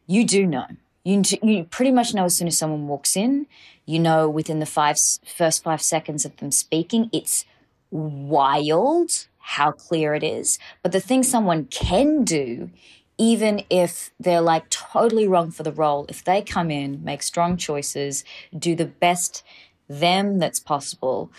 [0.06, 0.66] you do know.
[1.04, 3.46] You, you pretty much know as soon as someone walks in,
[3.86, 7.44] you know within the five, first five seconds of them speaking, it's
[7.90, 10.58] wild how clear it is.
[10.82, 12.70] But the thing someone can do,
[13.18, 17.56] even if they're like totally wrong for the role, if they come in, make strong
[17.56, 18.24] choices,
[18.56, 19.42] do the best
[19.88, 21.30] them that's possible,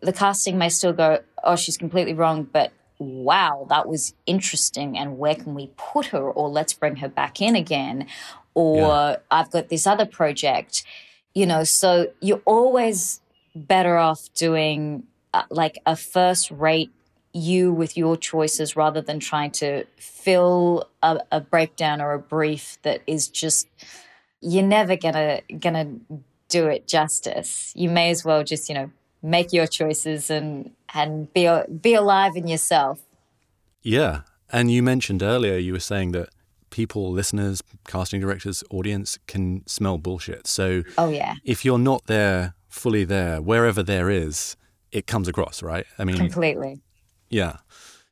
[0.00, 4.96] the casting may still go, oh, she's completely wrong, but wow, that was interesting.
[4.98, 6.30] And where can we put her?
[6.30, 8.06] Or let's bring her back in again.
[8.58, 9.16] Or yeah.
[9.30, 10.82] I've got this other project,
[11.32, 13.20] you know, so you're always
[13.54, 16.90] better off doing uh, like a first rate
[17.32, 22.78] you with your choices rather than trying to fill a, a breakdown or a brief
[22.82, 23.68] that is just
[24.40, 25.94] you're never gonna gonna
[26.48, 27.72] do it justice.
[27.76, 28.90] You may as well just you know
[29.22, 31.48] make your choices and and be
[31.80, 32.98] be alive in yourself.
[33.82, 36.30] Yeah, and you mentioned earlier you were saying that
[36.70, 40.46] people, listeners, casting directors, audience can smell bullshit.
[40.46, 44.56] So, oh yeah, if you're not there fully there, wherever there is,
[44.92, 45.86] it comes across, right?
[45.98, 46.80] I mean, completely.
[47.30, 47.58] Yeah.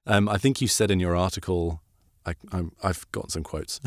[0.07, 1.81] Um, I think you said in your article,
[2.25, 3.81] I, have got some quotes.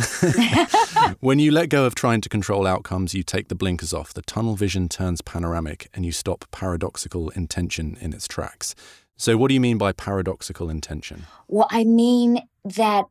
[1.20, 4.14] when you let go of trying to control outcomes, you take the blinkers off.
[4.14, 8.76] The tunnel vision turns panoramic and you stop paradoxical intention in its tracks.
[9.18, 11.26] So, what do you mean by paradoxical intention?
[11.48, 13.06] Well, I mean that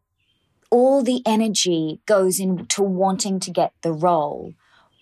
[0.70, 4.54] all the energy goes into wanting to get the role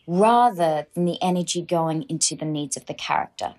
[0.06, 3.54] rather than the energy going into the needs of the character.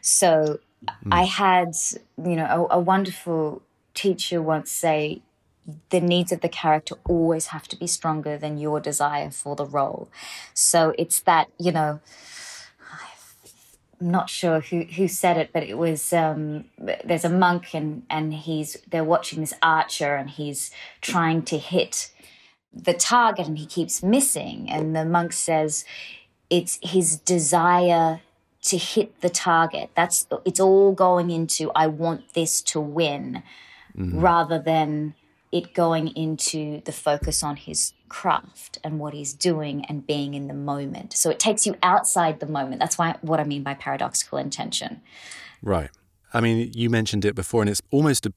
[0.00, 0.58] So,
[1.04, 1.12] Mm.
[1.12, 1.74] I had,
[2.22, 3.62] you know, a, a wonderful
[3.94, 5.22] teacher once say,
[5.88, 9.64] the needs of the character always have to be stronger than your desire for the
[9.64, 10.08] role.
[10.52, 12.00] So it's that, you know,
[14.00, 18.02] I'm not sure who, who said it, but it was um, there's a monk and,
[18.10, 22.10] and he's they're watching this archer and he's trying to hit
[22.72, 24.68] the target and he keeps missing.
[24.68, 25.84] And the monk says
[26.50, 28.20] it's his desire
[28.62, 29.90] to hit the target.
[29.94, 33.42] That's it's all going into I want this to win
[33.96, 34.20] mm-hmm.
[34.20, 35.14] rather than
[35.54, 40.48] it going into the focus on his craft and what he's doing and being in
[40.48, 41.12] the moment.
[41.12, 42.80] So it takes you outside the moment.
[42.80, 45.00] That's why what I mean by paradoxical intention.
[45.62, 45.90] Right.
[46.32, 48.32] I mean, you mentioned it before and it's almost a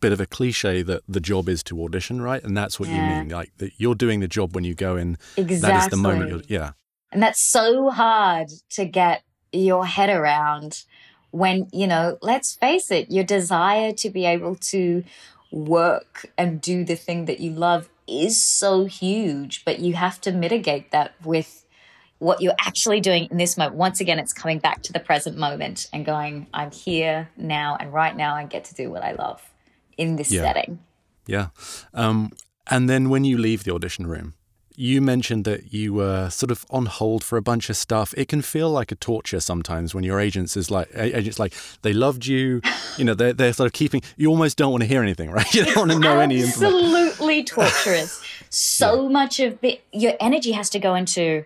[0.00, 2.42] bit of a cliche that the job is to audition, right?
[2.42, 2.94] And that's what yeah.
[2.94, 5.18] you mean, like that you're doing the job when you go in.
[5.36, 5.58] Exactly.
[5.60, 6.46] That is the moment.
[6.48, 6.72] yeah.
[7.12, 10.84] And that's so hard to get your head around
[11.32, 15.04] when, you know, let's face it, your desire to be able to
[15.52, 20.32] work and do the thing that you love is so huge, but you have to
[20.32, 21.64] mitigate that with
[22.18, 23.76] what you're actually doing in this moment.
[23.76, 27.92] Once again, it's coming back to the present moment and going, I'm here now, and
[27.92, 29.42] right now I get to do what I love
[29.98, 30.42] in this yeah.
[30.42, 30.78] setting.
[31.26, 31.48] Yeah.
[31.92, 32.30] Um,
[32.68, 34.34] and then when you leave the audition room,
[34.76, 38.14] you mentioned that you were sort of on hold for a bunch of stuff.
[38.16, 41.92] It can feel like a torture sometimes when your agents is like agents like they
[41.92, 42.60] loved you,
[42.96, 45.52] you know, they're they're sort of keeping you almost don't want to hear anything, right?
[45.54, 48.24] You don't want to know any Absolutely torturous.
[48.50, 49.08] so yeah.
[49.08, 51.44] much of it, your energy has to go into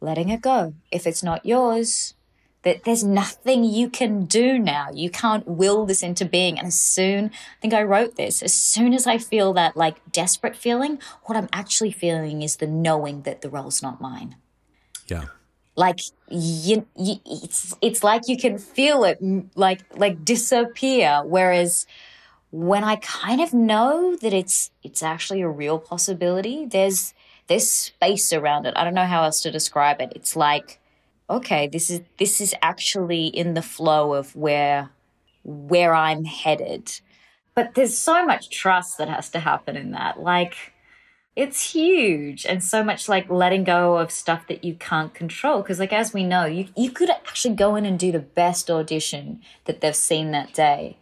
[0.00, 0.74] letting it go.
[0.90, 2.14] If it's not yours,
[2.62, 4.88] that there's nothing you can do now.
[4.92, 6.58] You can't will this into being.
[6.58, 10.12] And as soon, I think I wrote this, as soon as I feel that like
[10.12, 14.36] desperate feeling, what I'm actually feeling is the knowing that the role's not mine.
[15.06, 15.26] Yeah.
[15.76, 19.18] Like you, you it's it's like you can feel it
[19.54, 21.22] like like disappear.
[21.24, 21.86] Whereas
[22.50, 27.14] when I kind of know that it's it's actually a real possibility, there's
[27.46, 28.74] there's space around it.
[28.76, 30.12] I don't know how else to describe it.
[30.16, 30.80] It's like
[31.30, 34.90] okay, this is this is actually in the flow of where
[35.44, 37.00] where I'm headed.
[37.54, 40.20] But there's so much trust that has to happen in that.
[40.20, 40.72] Like
[41.38, 45.78] it's huge and so much like letting go of stuff that you can't control because
[45.78, 49.40] like as we know you, you could actually go in and do the best audition
[49.64, 50.98] that they've seen that day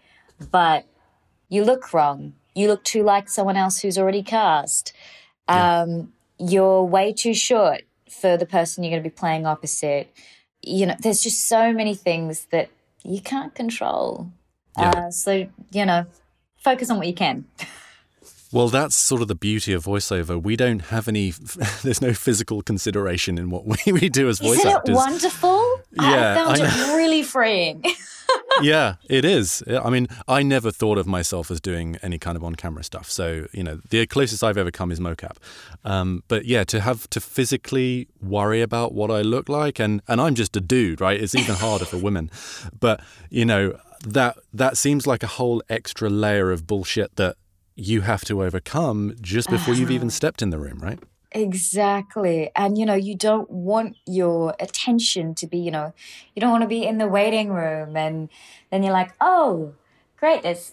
[0.51, 0.85] but
[1.49, 4.93] you look wrong you look too like someone else who's already cast
[5.49, 5.81] yeah.
[5.81, 10.13] um, you're way too short for the person you're going to be playing opposite.
[10.63, 12.71] You know, there's just so many things that
[13.05, 14.31] you can't control.
[14.79, 14.91] Yeah.
[14.91, 16.07] Uh, so, you know,
[16.57, 17.47] focus on what you can.
[18.53, 20.43] Well, that's sort of the beauty of voiceover.
[20.43, 21.31] We don't have any,
[21.83, 24.97] there's no physical consideration in what we, we do as voice Isn't actors.
[24.97, 25.81] Isn't it wonderful?
[25.93, 27.85] Yeah, I found I it really freeing.
[28.63, 29.63] yeah, it is.
[29.69, 33.11] I mean, I never thought of myself as doing any kind of on camera stuff.
[33.11, 35.37] So, you know, the closest I've ever come is mocap.
[35.85, 40.21] Um, but yeah, to have to physically worry about what I look like, and, and
[40.21, 41.21] I'm just a dude, right?
[41.21, 42.31] It's even harder for women.
[42.79, 43.01] But,
[43.31, 47.37] you know, that that seems like a whole extra layer of bullshit that
[47.75, 50.99] you have to overcome just before you've even stepped in the room, right?
[51.37, 52.51] Exactly.
[52.57, 55.93] And, you know, you don't want your attention to be, you know,
[56.35, 58.31] you don't want to be in the waiting room and
[58.71, 59.75] then you're like, oh,
[60.17, 60.73] great, there's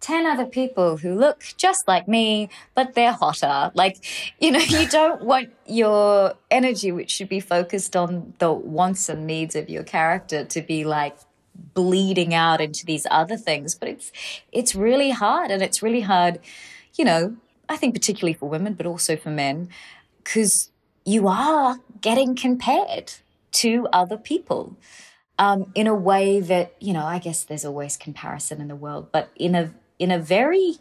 [0.00, 3.70] 10 other people who look just like me, but they're hotter.
[3.74, 4.04] Like,
[4.40, 9.28] you know, you don't want your energy, which should be focused on the wants and
[9.28, 11.16] needs of your character, to be like
[11.72, 13.76] bleeding out into these other things.
[13.76, 14.10] But it's,
[14.50, 15.52] it's really hard.
[15.52, 16.40] And it's really hard,
[16.96, 17.36] you know,
[17.68, 19.68] I think particularly for women, but also for men,
[20.22, 20.70] because
[21.04, 23.14] you are getting compared
[23.52, 24.76] to other people.
[25.38, 29.08] Um, in a way that you know, I guess there's always comparison in the world,
[29.10, 30.76] but in a in a very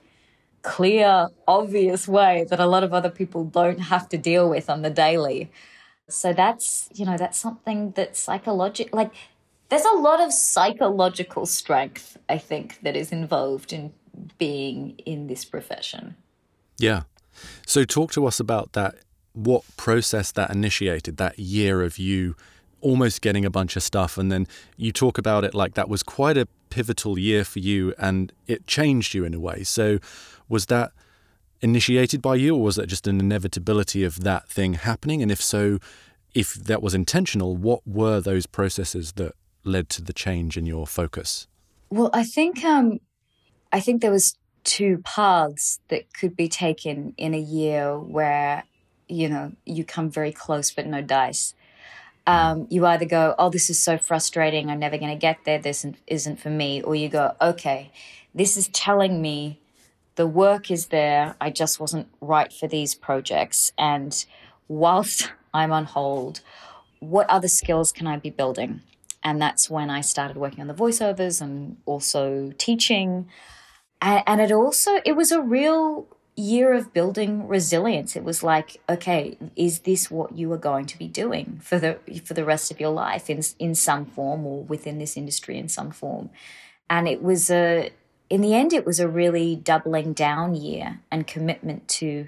[0.62, 4.82] clear, obvious way that a lot of other people don't have to deal with on
[4.82, 5.52] the daily.
[6.10, 8.98] So that's, you know, that's something that's psychological.
[8.98, 9.12] Like,
[9.70, 13.94] there's a lot of psychological strength, I think, that is involved in
[14.38, 16.16] being in this profession.
[16.78, 17.04] Yeah.
[17.68, 18.96] So, talk to us about that.
[19.48, 22.36] What process that initiated, that year of you
[22.82, 24.18] almost getting a bunch of stuff.
[24.18, 27.94] And then you talk about it like that was quite a pivotal year for you
[27.98, 29.64] and it changed you in a way.
[29.64, 30.00] So,
[30.48, 30.92] was that
[31.62, 35.22] initiated by you, or was that just an inevitability of that thing happening?
[35.22, 35.80] And if so,
[36.34, 39.34] if that was intentional, what were those processes that
[39.64, 41.48] led to the change in your focus?
[41.90, 43.00] Well, I think um,
[43.72, 48.64] I think there was two paths that could be taken in a year where
[49.10, 51.54] you know you come very close but no dice
[52.30, 55.58] um, you either go, oh, this is so frustrating, I'm never going to get there,
[55.58, 57.92] this isn't for me, or you go, okay,
[58.36, 59.60] this is telling me
[60.14, 63.72] the work is there, I just wasn't right for these projects.
[63.80, 64.14] And
[64.68, 66.42] whilst I'm on hold,
[67.00, 68.82] what other skills can I be building?
[69.24, 73.28] And that's when I started working on the voiceovers and also teaching.
[74.02, 76.08] And, and it also, it was a real
[76.40, 78.16] year of building resilience.
[78.16, 82.00] It was like, okay, is this what you are going to be doing for the
[82.24, 85.68] for the rest of your life in in some form or within this industry in
[85.68, 86.30] some form?
[86.90, 87.92] And it was a
[88.30, 92.28] in the end it was a really doubling down year and commitment to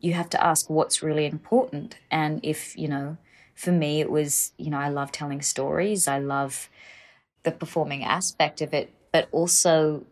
[0.00, 3.16] you have to ask what's really important and if, you know,
[3.54, 6.06] for me it was, you know, I love telling stories.
[6.06, 6.68] I love
[7.42, 10.04] the performing aspect of it, but also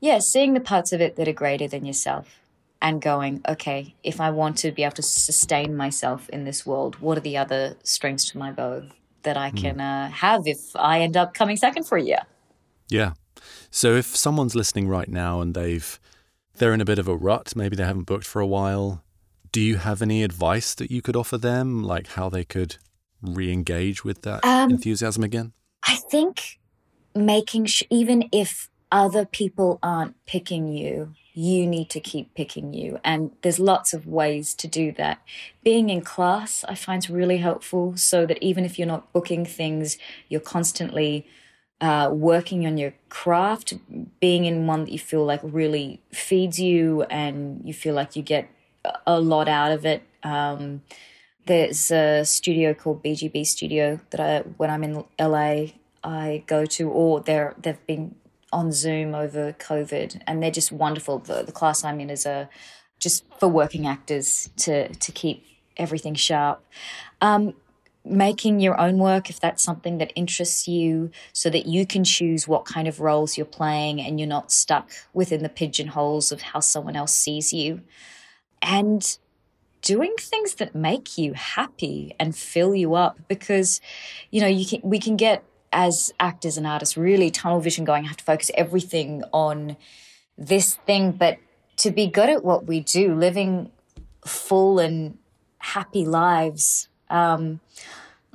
[0.00, 2.41] yeah, seeing the parts of it that are greater than yourself
[2.82, 6.96] and going, okay, if I want to be able to sustain myself in this world,
[6.96, 8.82] what are the other strings to my bow
[9.22, 12.22] that I can uh, have if I end up coming second for a year?
[12.88, 13.12] Yeah.
[13.70, 15.98] So if someone's listening right now and they've
[16.56, 19.02] they're in a bit of a rut, maybe they haven't booked for a while,
[19.52, 22.76] do you have any advice that you could offer them, like how they could
[23.22, 25.52] re-engage with that um, enthusiasm again?
[25.86, 26.58] I think
[27.14, 32.98] making sh- even if other people aren't picking you you need to keep picking you.
[33.02, 35.20] And there's lots of ways to do that.
[35.64, 39.96] Being in class, I find really helpful so that even if you're not booking things,
[40.28, 41.26] you're constantly
[41.80, 43.74] uh, working on your craft,
[44.20, 48.22] being in one that you feel like really feeds you and you feel like you
[48.22, 48.48] get
[49.06, 50.02] a lot out of it.
[50.22, 50.82] Um,
[51.46, 55.72] there's a studio called BGB Studio that I, when I'm in LA,
[56.04, 58.14] I go to, or they're, they've been
[58.52, 61.18] on Zoom over COVID, and they're just wonderful.
[61.18, 62.48] The, the class I'm in is a
[62.98, 65.44] just for working actors to to keep
[65.76, 66.64] everything sharp.
[67.20, 67.54] Um,
[68.04, 72.48] making your own work if that's something that interests you so that you can choose
[72.48, 76.58] what kind of roles you're playing and you're not stuck within the pigeonholes of how
[76.58, 77.80] someone else sees you
[78.60, 79.18] and
[79.82, 83.80] doing things that make you happy and fill you up because
[84.30, 88.04] you know you can we can get as actors and artists really tunnel vision going,
[88.04, 89.76] have to focus everything on
[90.36, 91.12] this thing.
[91.12, 91.38] But
[91.78, 93.70] to be good at what we do, living
[94.24, 95.18] full and
[95.58, 97.60] happy lives, um,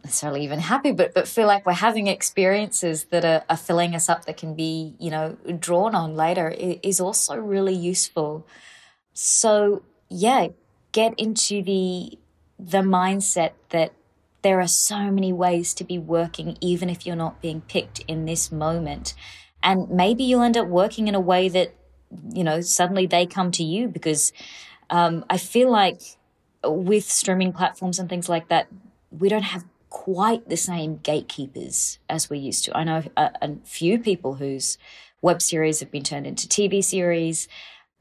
[0.04, 4.10] necessarily even happy, but but feel like we're having experiences that are, are filling us
[4.10, 8.48] up that can be, you know, drawn on later is also really useful.
[9.14, 10.48] So yeah,
[10.92, 12.18] get into the
[12.58, 13.94] the mindset that
[14.42, 18.26] there are so many ways to be working, even if you're not being picked in
[18.26, 19.14] this moment.
[19.64, 21.74] And maybe you'll end up working in a way that,
[22.34, 24.32] you know, suddenly they come to you because
[24.90, 26.02] um, I feel like
[26.64, 28.68] with streaming platforms and things like that,
[29.12, 32.78] we don't have quite the same gatekeepers as we used to.
[32.78, 34.78] I know a, a few people whose
[35.22, 37.48] web series have been turned into TV series.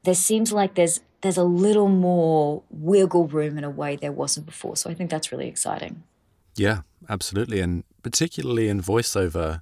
[0.03, 4.45] There seems like there's there's a little more wiggle room in a way there wasn't
[4.45, 4.75] before.
[4.75, 6.03] So I think that's really exciting.
[6.57, 7.59] Yeah, absolutely.
[7.61, 9.61] And particularly in voiceover,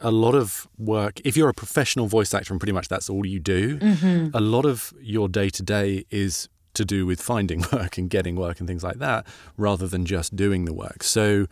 [0.00, 3.26] a lot of work, if you're a professional voice actor and pretty much that's all
[3.26, 4.30] you do, Mhm.
[4.32, 8.36] a lot of your day to day is to do with finding work and getting
[8.36, 9.26] work and things like that
[9.58, 11.02] rather than just doing the work.
[11.02, 11.46] So,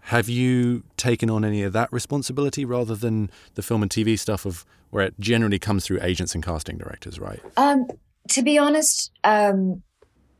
[0.00, 4.46] have you taken on any of that responsibility rather than the film and TV stuff
[4.46, 7.40] of where it generally comes through agents and casting directors, right?
[7.56, 7.88] Um,
[8.30, 9.82] to be honest, um,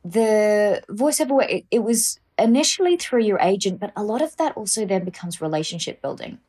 [0.05, 4.55] the voiceover work, it, it was initially through your agent, but a lot of that
[4.55, 6.39] also then becomes relationship building.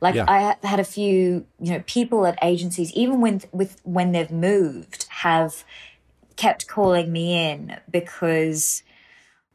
[0.00, 0.24] Like Yeah.
[0.28, 4.30] I ha- had a few, you know, people at agencies, even when with when they've
[4.30, 5.64] moved, have
[6.36, 8.82] kept calling me in because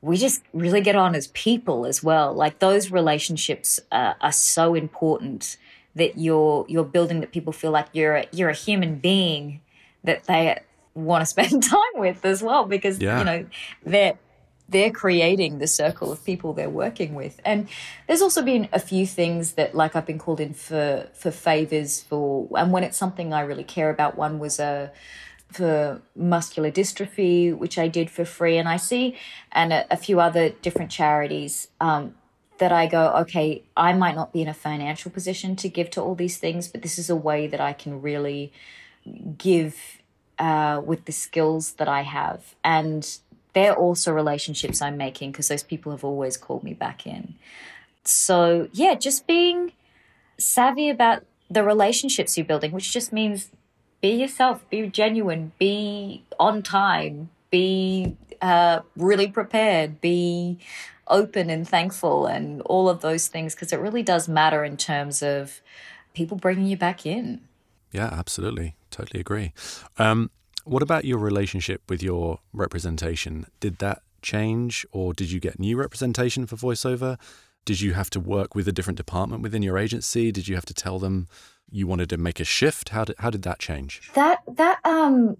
[0.01, 2.31] we just really get on as people as well.
[2.33, 5.57] Like those relationships uh, are so important
[5.95, 9.61] that you're you're building that people feel like you're a, you're a human being
[10.03, 10.59] that they
[10.93, 13.17] want to spend time with as well because Yeah.
[13.19, 13.45] you know
[13.83, 14.17] they're
[14.67, 17.67] they're creating the circle of people they're working with and
[18.07, 22.01] there's also been a few things that like I've been called in for for favors
[22.01, 24.91] for and when it's something I really care about one was a
[25.51, 29.15] for muscular dystrophy, which I did for free, and I see,
[29.51, 32.15] and a, a few other different charities um,
[32.57, 36.01] that I go, okay, I might not be in a financial position to give to
[36.01, 38.51] all these things, but this is a way that I can really
[39.37, 40.01] give
[40.39, 42.55] uh, with the skills that I have.
[42.63, 43.17] And
[43.55, 47.35] they're also relationships I'm making because those people have always called me back in.
[48.03, 49.71] So, yeah, just being
[50.37, 53.49] savvy about the relationships you're building, which just means
[54.01, 60.59] be yourself, be genuine, be on time, be uh, really prepared, be
[61.07, 65.23] open and thankful, and all of those things, because it really does matter in terms
[65.23, 65.61] of
[66.13, 67.39] people bringing you back in.
[67.91, 68.75] Yeah, absolutely.
[68.91, 69.53] Totally agree.
[69.97, 70.29] Um,
[70.65, 73.45] what about your relationship with your representation?
[73.59, 77.17] Did that change or did you get new representation for voiceover?
[77.63, 80.31] Did you have to work with a different department within your agency?
[80.31, 81.27] Did you have to tell them
[81.69, 82.89] you wanted to make a shift?
[82.89, 84.11] How did, how did that change?
[84.15, 85.37] That that um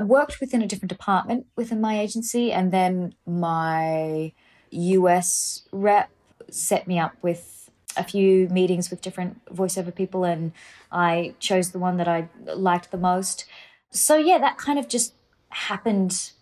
[0.00, 4.32] worked within a different department within my agency, and then my
[4.70, 6.10] US rep
[6.50, 10.52] set me up with a few meetings with different voiceover people, and
[10.92, 13.46] I chose the one that I liked the most.
[13.90, 15.14] So yeah, that kind of just
[15.50, 16.32] happened.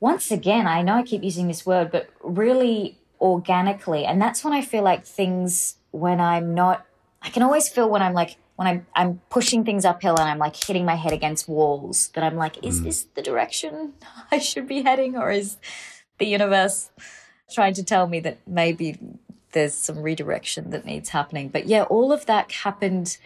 [0.00, 4.52] Once again, I know I keep using this word, but really organically, and that's when
[4.52, 6.86] I feel like things when I'm not
[7.22, 10.38] I can always feel when I'm like when I'm I'm pushing things uphill and I'm
[10.38, 12.84] like hitting my head against walls that I'm like, is mm.
[12.84, 13.94] this the direction
[14.30, 15.56] I should be heading, or is
[16.18, 16.90] the universe
[17.50, 18.98] trying to tell me that maybe
[19.52, 21.48] there's some redirection that needs happening?
[21.48, 23.18] But yeah, all of that happened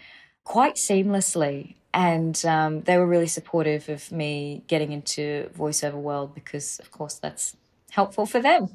[0.47, 6.79] quite seamlessly, and um, they were really supportive of me getting into voiceover world because,
[6.79, 7.57] of course, that's
[7.91, 8.71] helpful for them.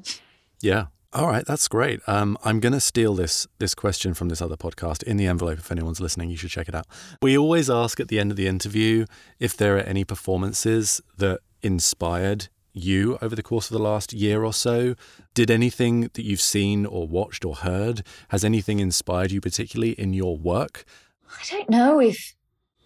[0.60, 0.86] Yeah.
[1.14, 2.00] All right, that's great.
[2.06, 5.58] Um, I'm going to steal this this question from this other podcast in the envelope.
[5.58, 6.86] If anyone's listening, you should check it out.
[7.20, 9.06] We always ask at the end of the interview
[9.38, 14.42] if there are any performances that inspired you over the course of the last year
[14.44, 14.94] or so.
[15.34, 20.14] Did anything that you've seen or watched or heard has anything inspired you particularly in
[20.14, 20.86] your work?
[21.28, 22.34] I don't know if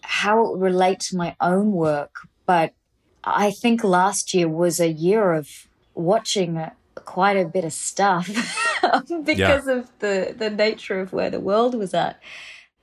[0.02, 2.14] how it relates to my own work,
[2.46, 2.72] but
[3.24, 5.48] I think last year was a year of
[5.94, 8.28] watching quite a bit of stuff
[9.24, 12.20] because of the the nature of where the world was at.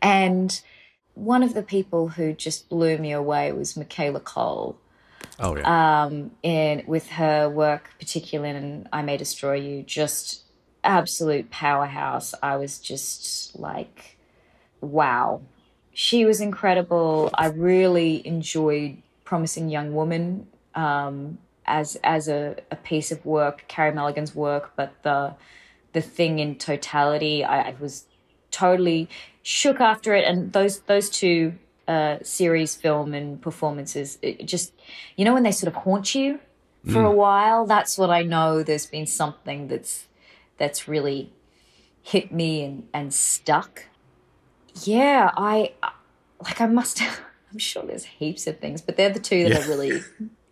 [0.01, 0.61] And
[1.13, 4.77] one of the people who just blew me away was Michaela Coel.
[5.39, 6.03] Oh yeah.
[6.03, 10.43] Um, in with her work, particularly in "I May Destroy You," just
[10.83, 12.33] absolute powerhouse.
[12.43, 14.17] I was just like,
[14.83, 15.41] wow,
[15.93, 17.29] she was incredible.
[17.33, 23.91] I really enjoyed "Promising Young Woman" um, as as a, a piece of work, Carey
[23.93, 25.35] Mulligan's work, but the
[25.93, 28.05] the thing in totality, I, I was
[28.51, 29.07] totally
[29.43, 30.25] shook after it.
[30.25, 31.53] And those those two
[31.87, 34.73] uh, series, film, and performances, it just
[35.15, 36.39] you know when they sort of haunt you
[36.85, 37.07] for Mm.
[37.07, 37.65] a while.
[37.65, 38.61] That's what I know.
[38.63, 40.07] There's been something that's
[40.57, 41.31] that's really
[42.01, 43.85] hit me and and stuck.
[44.83, 45.73] Yeah, I
[46.43, 47.01] like I must.
[47.51, 49.65] I'm sure there's heaps of things, but they're the two that Yeah.
[49.65, 50.01] are really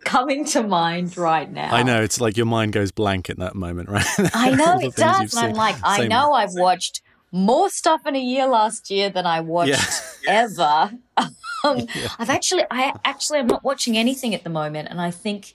[0.04, 1.74] coming to mind right now.
[1.74, 4.06] I know it's like your mind goes blank at that moment, right?
[4.34, 5.34] I know it does.
[5.34, 7.02] And I'm like, I know I've watched
[7.32, 10.92] more stuff in a year last year than I watched ever.
[11.16, 11.86] Um,
[12.18, 15.54] I've actually, I actually, I'm not watching anything at the moment, and I think,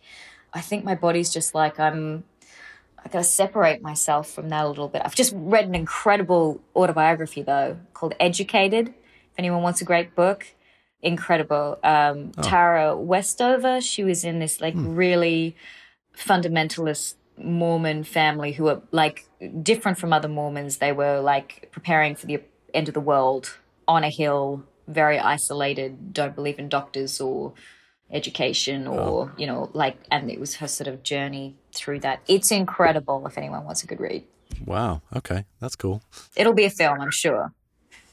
[0.54, 2.24] I think my body's just like I'm.
[3.08, 5.02] I gotta separate myself from that a little bit.
[5.06, 8.90] I've just read an incredible autobiography though called Educated.
[8.90, 10.46] If anyone wants a great book,
[11.02, 11.80] incredible.
[11.86, 12.42] Um, Oh.
[12.42, 15.56] Tara Westover, she was in this like really
[16.18, 19.26] fundamentalist Mormon family who were like
[19.64, 20.80] different from other Mormons.
[20.80, 22.42] They were like preparing for the
[22.74, 27.54] end of the world on a hill, very isolated, don't believe in doctors or
[28.12, 32.22] education or, you know, like, and it was her sort of journey through that.
[32.28, 34.24] It's incredible if anyone wants a good read.
[34.66, 35.02] Wow.
[35.16, 35.46] Okay.
[35.60, 36.02] That's cool.
[36.36, 37.54] It'll be a film, I'm sure.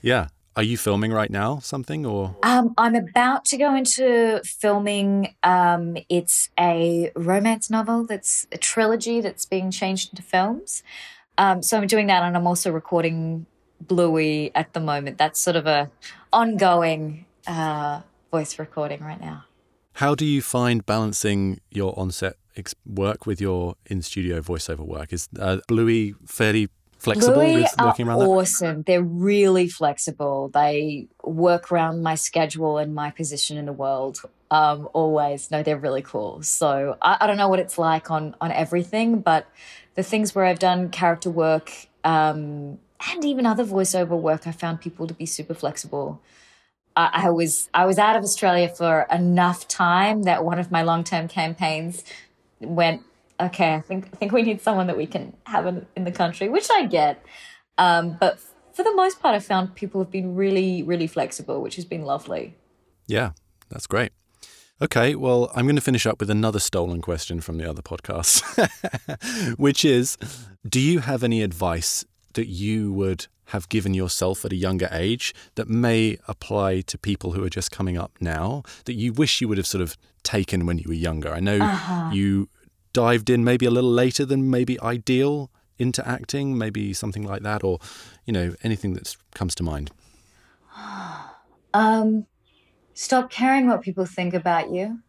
[0.03, 0.29] Yeah.
[0.57, 2.37] Are you filming right now something or?
[2.45, 5.35] Um, I'm about to go into filming.
[5.43, 10.85] Um, it's a romance novel that's a trilogy that's being changed into films.
[11.39, 13.47] Um, so I'm doing that, and I'm also recording
[13.81, 15.19] Bluey at the moment.
[15.19, 15.91] That's sort of a
[16.33, 19.47] ongoing uh, voice recording right now.
[19.95, 25.13] How do you find balancing your on-set ex- work with your in-studio voiceover work?
[25.13, 26.69] Is uh, Bluey fairly
[26.99, 28.27] flexible Bluey with working are around that?
[28.27, 28.83] awesome.
[28.83, 30.51] They're really flexible.
[30.53, 34.21] They work around my schedule and my position in the world.
[34.51, 36.43] Um, always, no, they're really cool.
[36.43, 39.47] So I, I don't know what it's like on on everything, but
[39.95, 41.71] the things where I've done character work
[42.03, 42.79] um,
[43.13, 46.21] and even other voiceover work, I found people to be super flexible.
[46.97, 51.03] I, was I was out of Australia for enough time that one of my long
[51.05, 52.05] term campaigns
[52.61, 53.03] went
[53.41, 53.75] okay.
[53.75, 56.49] I think I think we need someone that we can have in, in the country,
[56.49, 57.25] which I get.
[57.79, 58.39] Um, but
[58.73, 62.03] for the most part, I found people have been really really flexible, which has been
[62.03, 62.57] lovely.
[63.07, 63.33] Yeah,
[63.69, 64.13] that's great.
[64.83, 68.43] Okay, well, I'm going to finish up with another stolen question from the other podcast,
[69.59, 70.17] which is
[70.69, 75.35] Do you have any advice that you would have given yourself at a younger age
[75.55, 79.49] that may apply to people who are just coming up now that you wish you
[79.49, 81.33] would have sort of taken when you were younger?
[81.33, 82.11] I know Uh-huh.
[82.13, 82.49] you
[82.93, 87.65] dived in maybe a little later than maybe ideal into acting, maybe something like that,
[87.65, 87.79] or,
[88.25, 89.91] you know, anything that comes to mind.
[91.75, 92.27] Um,
[92.95, 95.01] stop caring what people think about you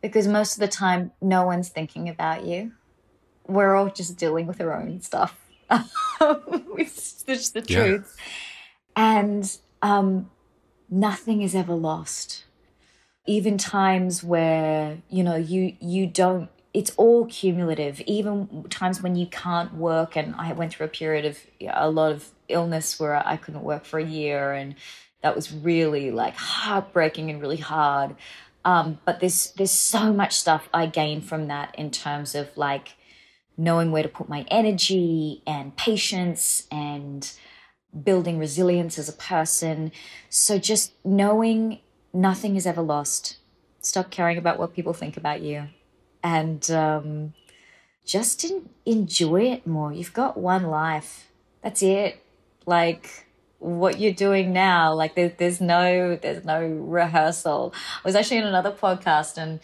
[0.00, 2.70] because most of the time, no one's thinking about you.
[3.48, 5.36] We're all just dealing with our own stuff.
[6.78, 7.98] it's just the Yeah.
[7.98, 8.16] truth.
[8.96, 10.30] And um,
[10.90, 12.44] nothing is ever lost.
[13.26, 18.00] Even times where, you know, you you don't it's all cumulative.
[18.02, 21.38] Even times when you can't work and I went through a period of
[21.72, 24.74] a lot of illness where I couldn't work for a year and
[25.22, 28.16] that was really like heartbreaking and really hard.
[28.64, 32.94] Um, but there's there's so much stuff I gained from that in terms of like
[33.56, 37.32] knowing where to put my energy and patience and
[38.02, 39.92] building resilience as a person.
[40.28, 41.80] So just knowing
[42.12, 43.36] nothing is ever lost.
[43.80, 45.68] Stop caring about what people think about you,
[46.22, 47.34] and um,
[48.06, 49.92] just en- enjoy it more.
[49.92, 51.30] You've got one life.
[51.62, 52.22] That's it.
[52.64, 53.26] Like
[53.64, 57.72] what you're doing now like there, there's no there's no rehearsal
[58.04, 59.58] i was actually in another podcast and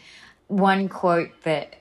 [0.47, 1.75] one quote that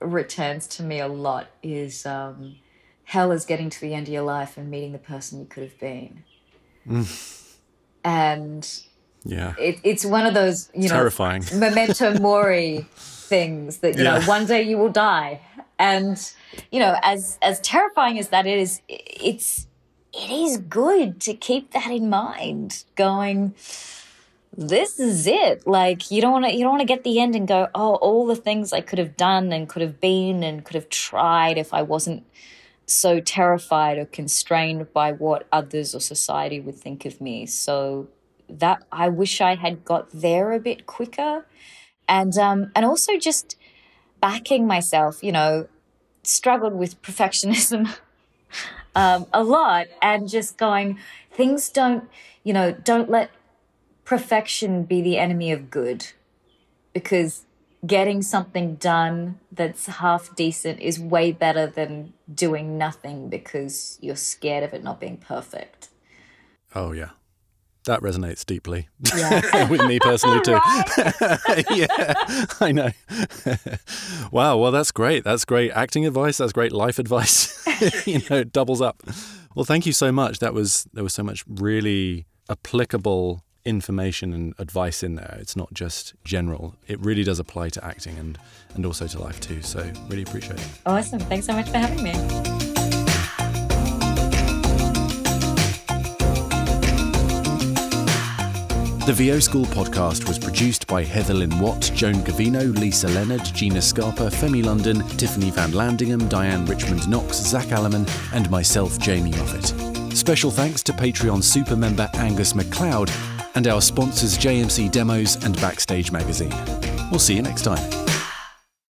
[0.00, 2.56] returns to me a lot is um,
[3.04, 5.62] hell is getting to the end of your life and meeting the person you could
[5.62, 6.24] have been
[8.04, 8.80] and
[9.24, 9.54] Yeah.
[9.58, 11.44] it, it's one of those you know Terrifying.
[11.54, 15.40] memento mori things that you know one day you will die
[15.78, 16.30] and
[16.70, 19.66] you know as as terrifying as that is it's
[20.12, 23.54] it is good to keep that in mind going
[24.56, 25.66] this is it.
[25.66, 27.96] Like you don't want to you don't want to get the end and go oh
[27.96, 31.58] all the things i could have done and could have been and could have tried
[31.58, 32.24] if i wasn't
[32.86, 37.46] so terrified or constrained by what others or society would think of me.
[37.46, 38.08] So
[38.48, 41.46] that i wish i had got there a bit quicker.
[42.06, 43.56] And um and also just
[44.20, 45.68] backing myself you know
[46.22, 47.94] struggled with perfectionism
[48.94, 50.98] um, a lot and just going
[51.32, 52.08] things don't
[52.42, 53.30] you know don't let
[54.04, 56.06] perfection be the enemy of good
[56.92, 57.44] because
[57.86, 64.64] getting something done that's half decent is way better than doing nothing because you're scared
[64.64, 65.88] of it not being perfect
[66.74, 67.10] Oh, yeah.
[67.86, 69.68] That resonates deeply Yeah.
[69.70, 70.52] with me personally, too.
[71.70, 72.14] yeah,
[72.60, 72.90] I know.
[74.32, 74.56] wow.
[74.56, 75.22] Well, that's great.
[75.22, 76.38] That's great acting advice.
[76.38, 77.64] That's great life advice.
[78.06, 79.02] you know, it doubles up.
[79.54, 80.38] Well, thank you so much.
[80.40, 85.36] That was, there was so much really applicable information and advice in there.
[85.40, 86.74] It's not just general.
[86.86, 88.38] It really does apply to acting and,
[88.74, 89.62] and also to life, too.
[89.62, 90.68] So, really appreciate it.
[90.86, 92.12] awesome thanks so much for having me
[99.06, 103.82] The VO School podcast was produced by Heather Lynn Watt, Joan Gavino, Lisa Leonard, Gina
[103.82, 110.16] Scarpa, Femi London, Tiffany Van Landingham, Diane Richmond Knox, Zach Alleman, and myself, Jamie Muffett.
[110.16, 113.10] Special thanks to Patreon super member Angus McLeod
[113.54, 116.54] and our sponsors JMC Demos and Backstage Magazine.
[117.10, 118.03] We'll see you next time.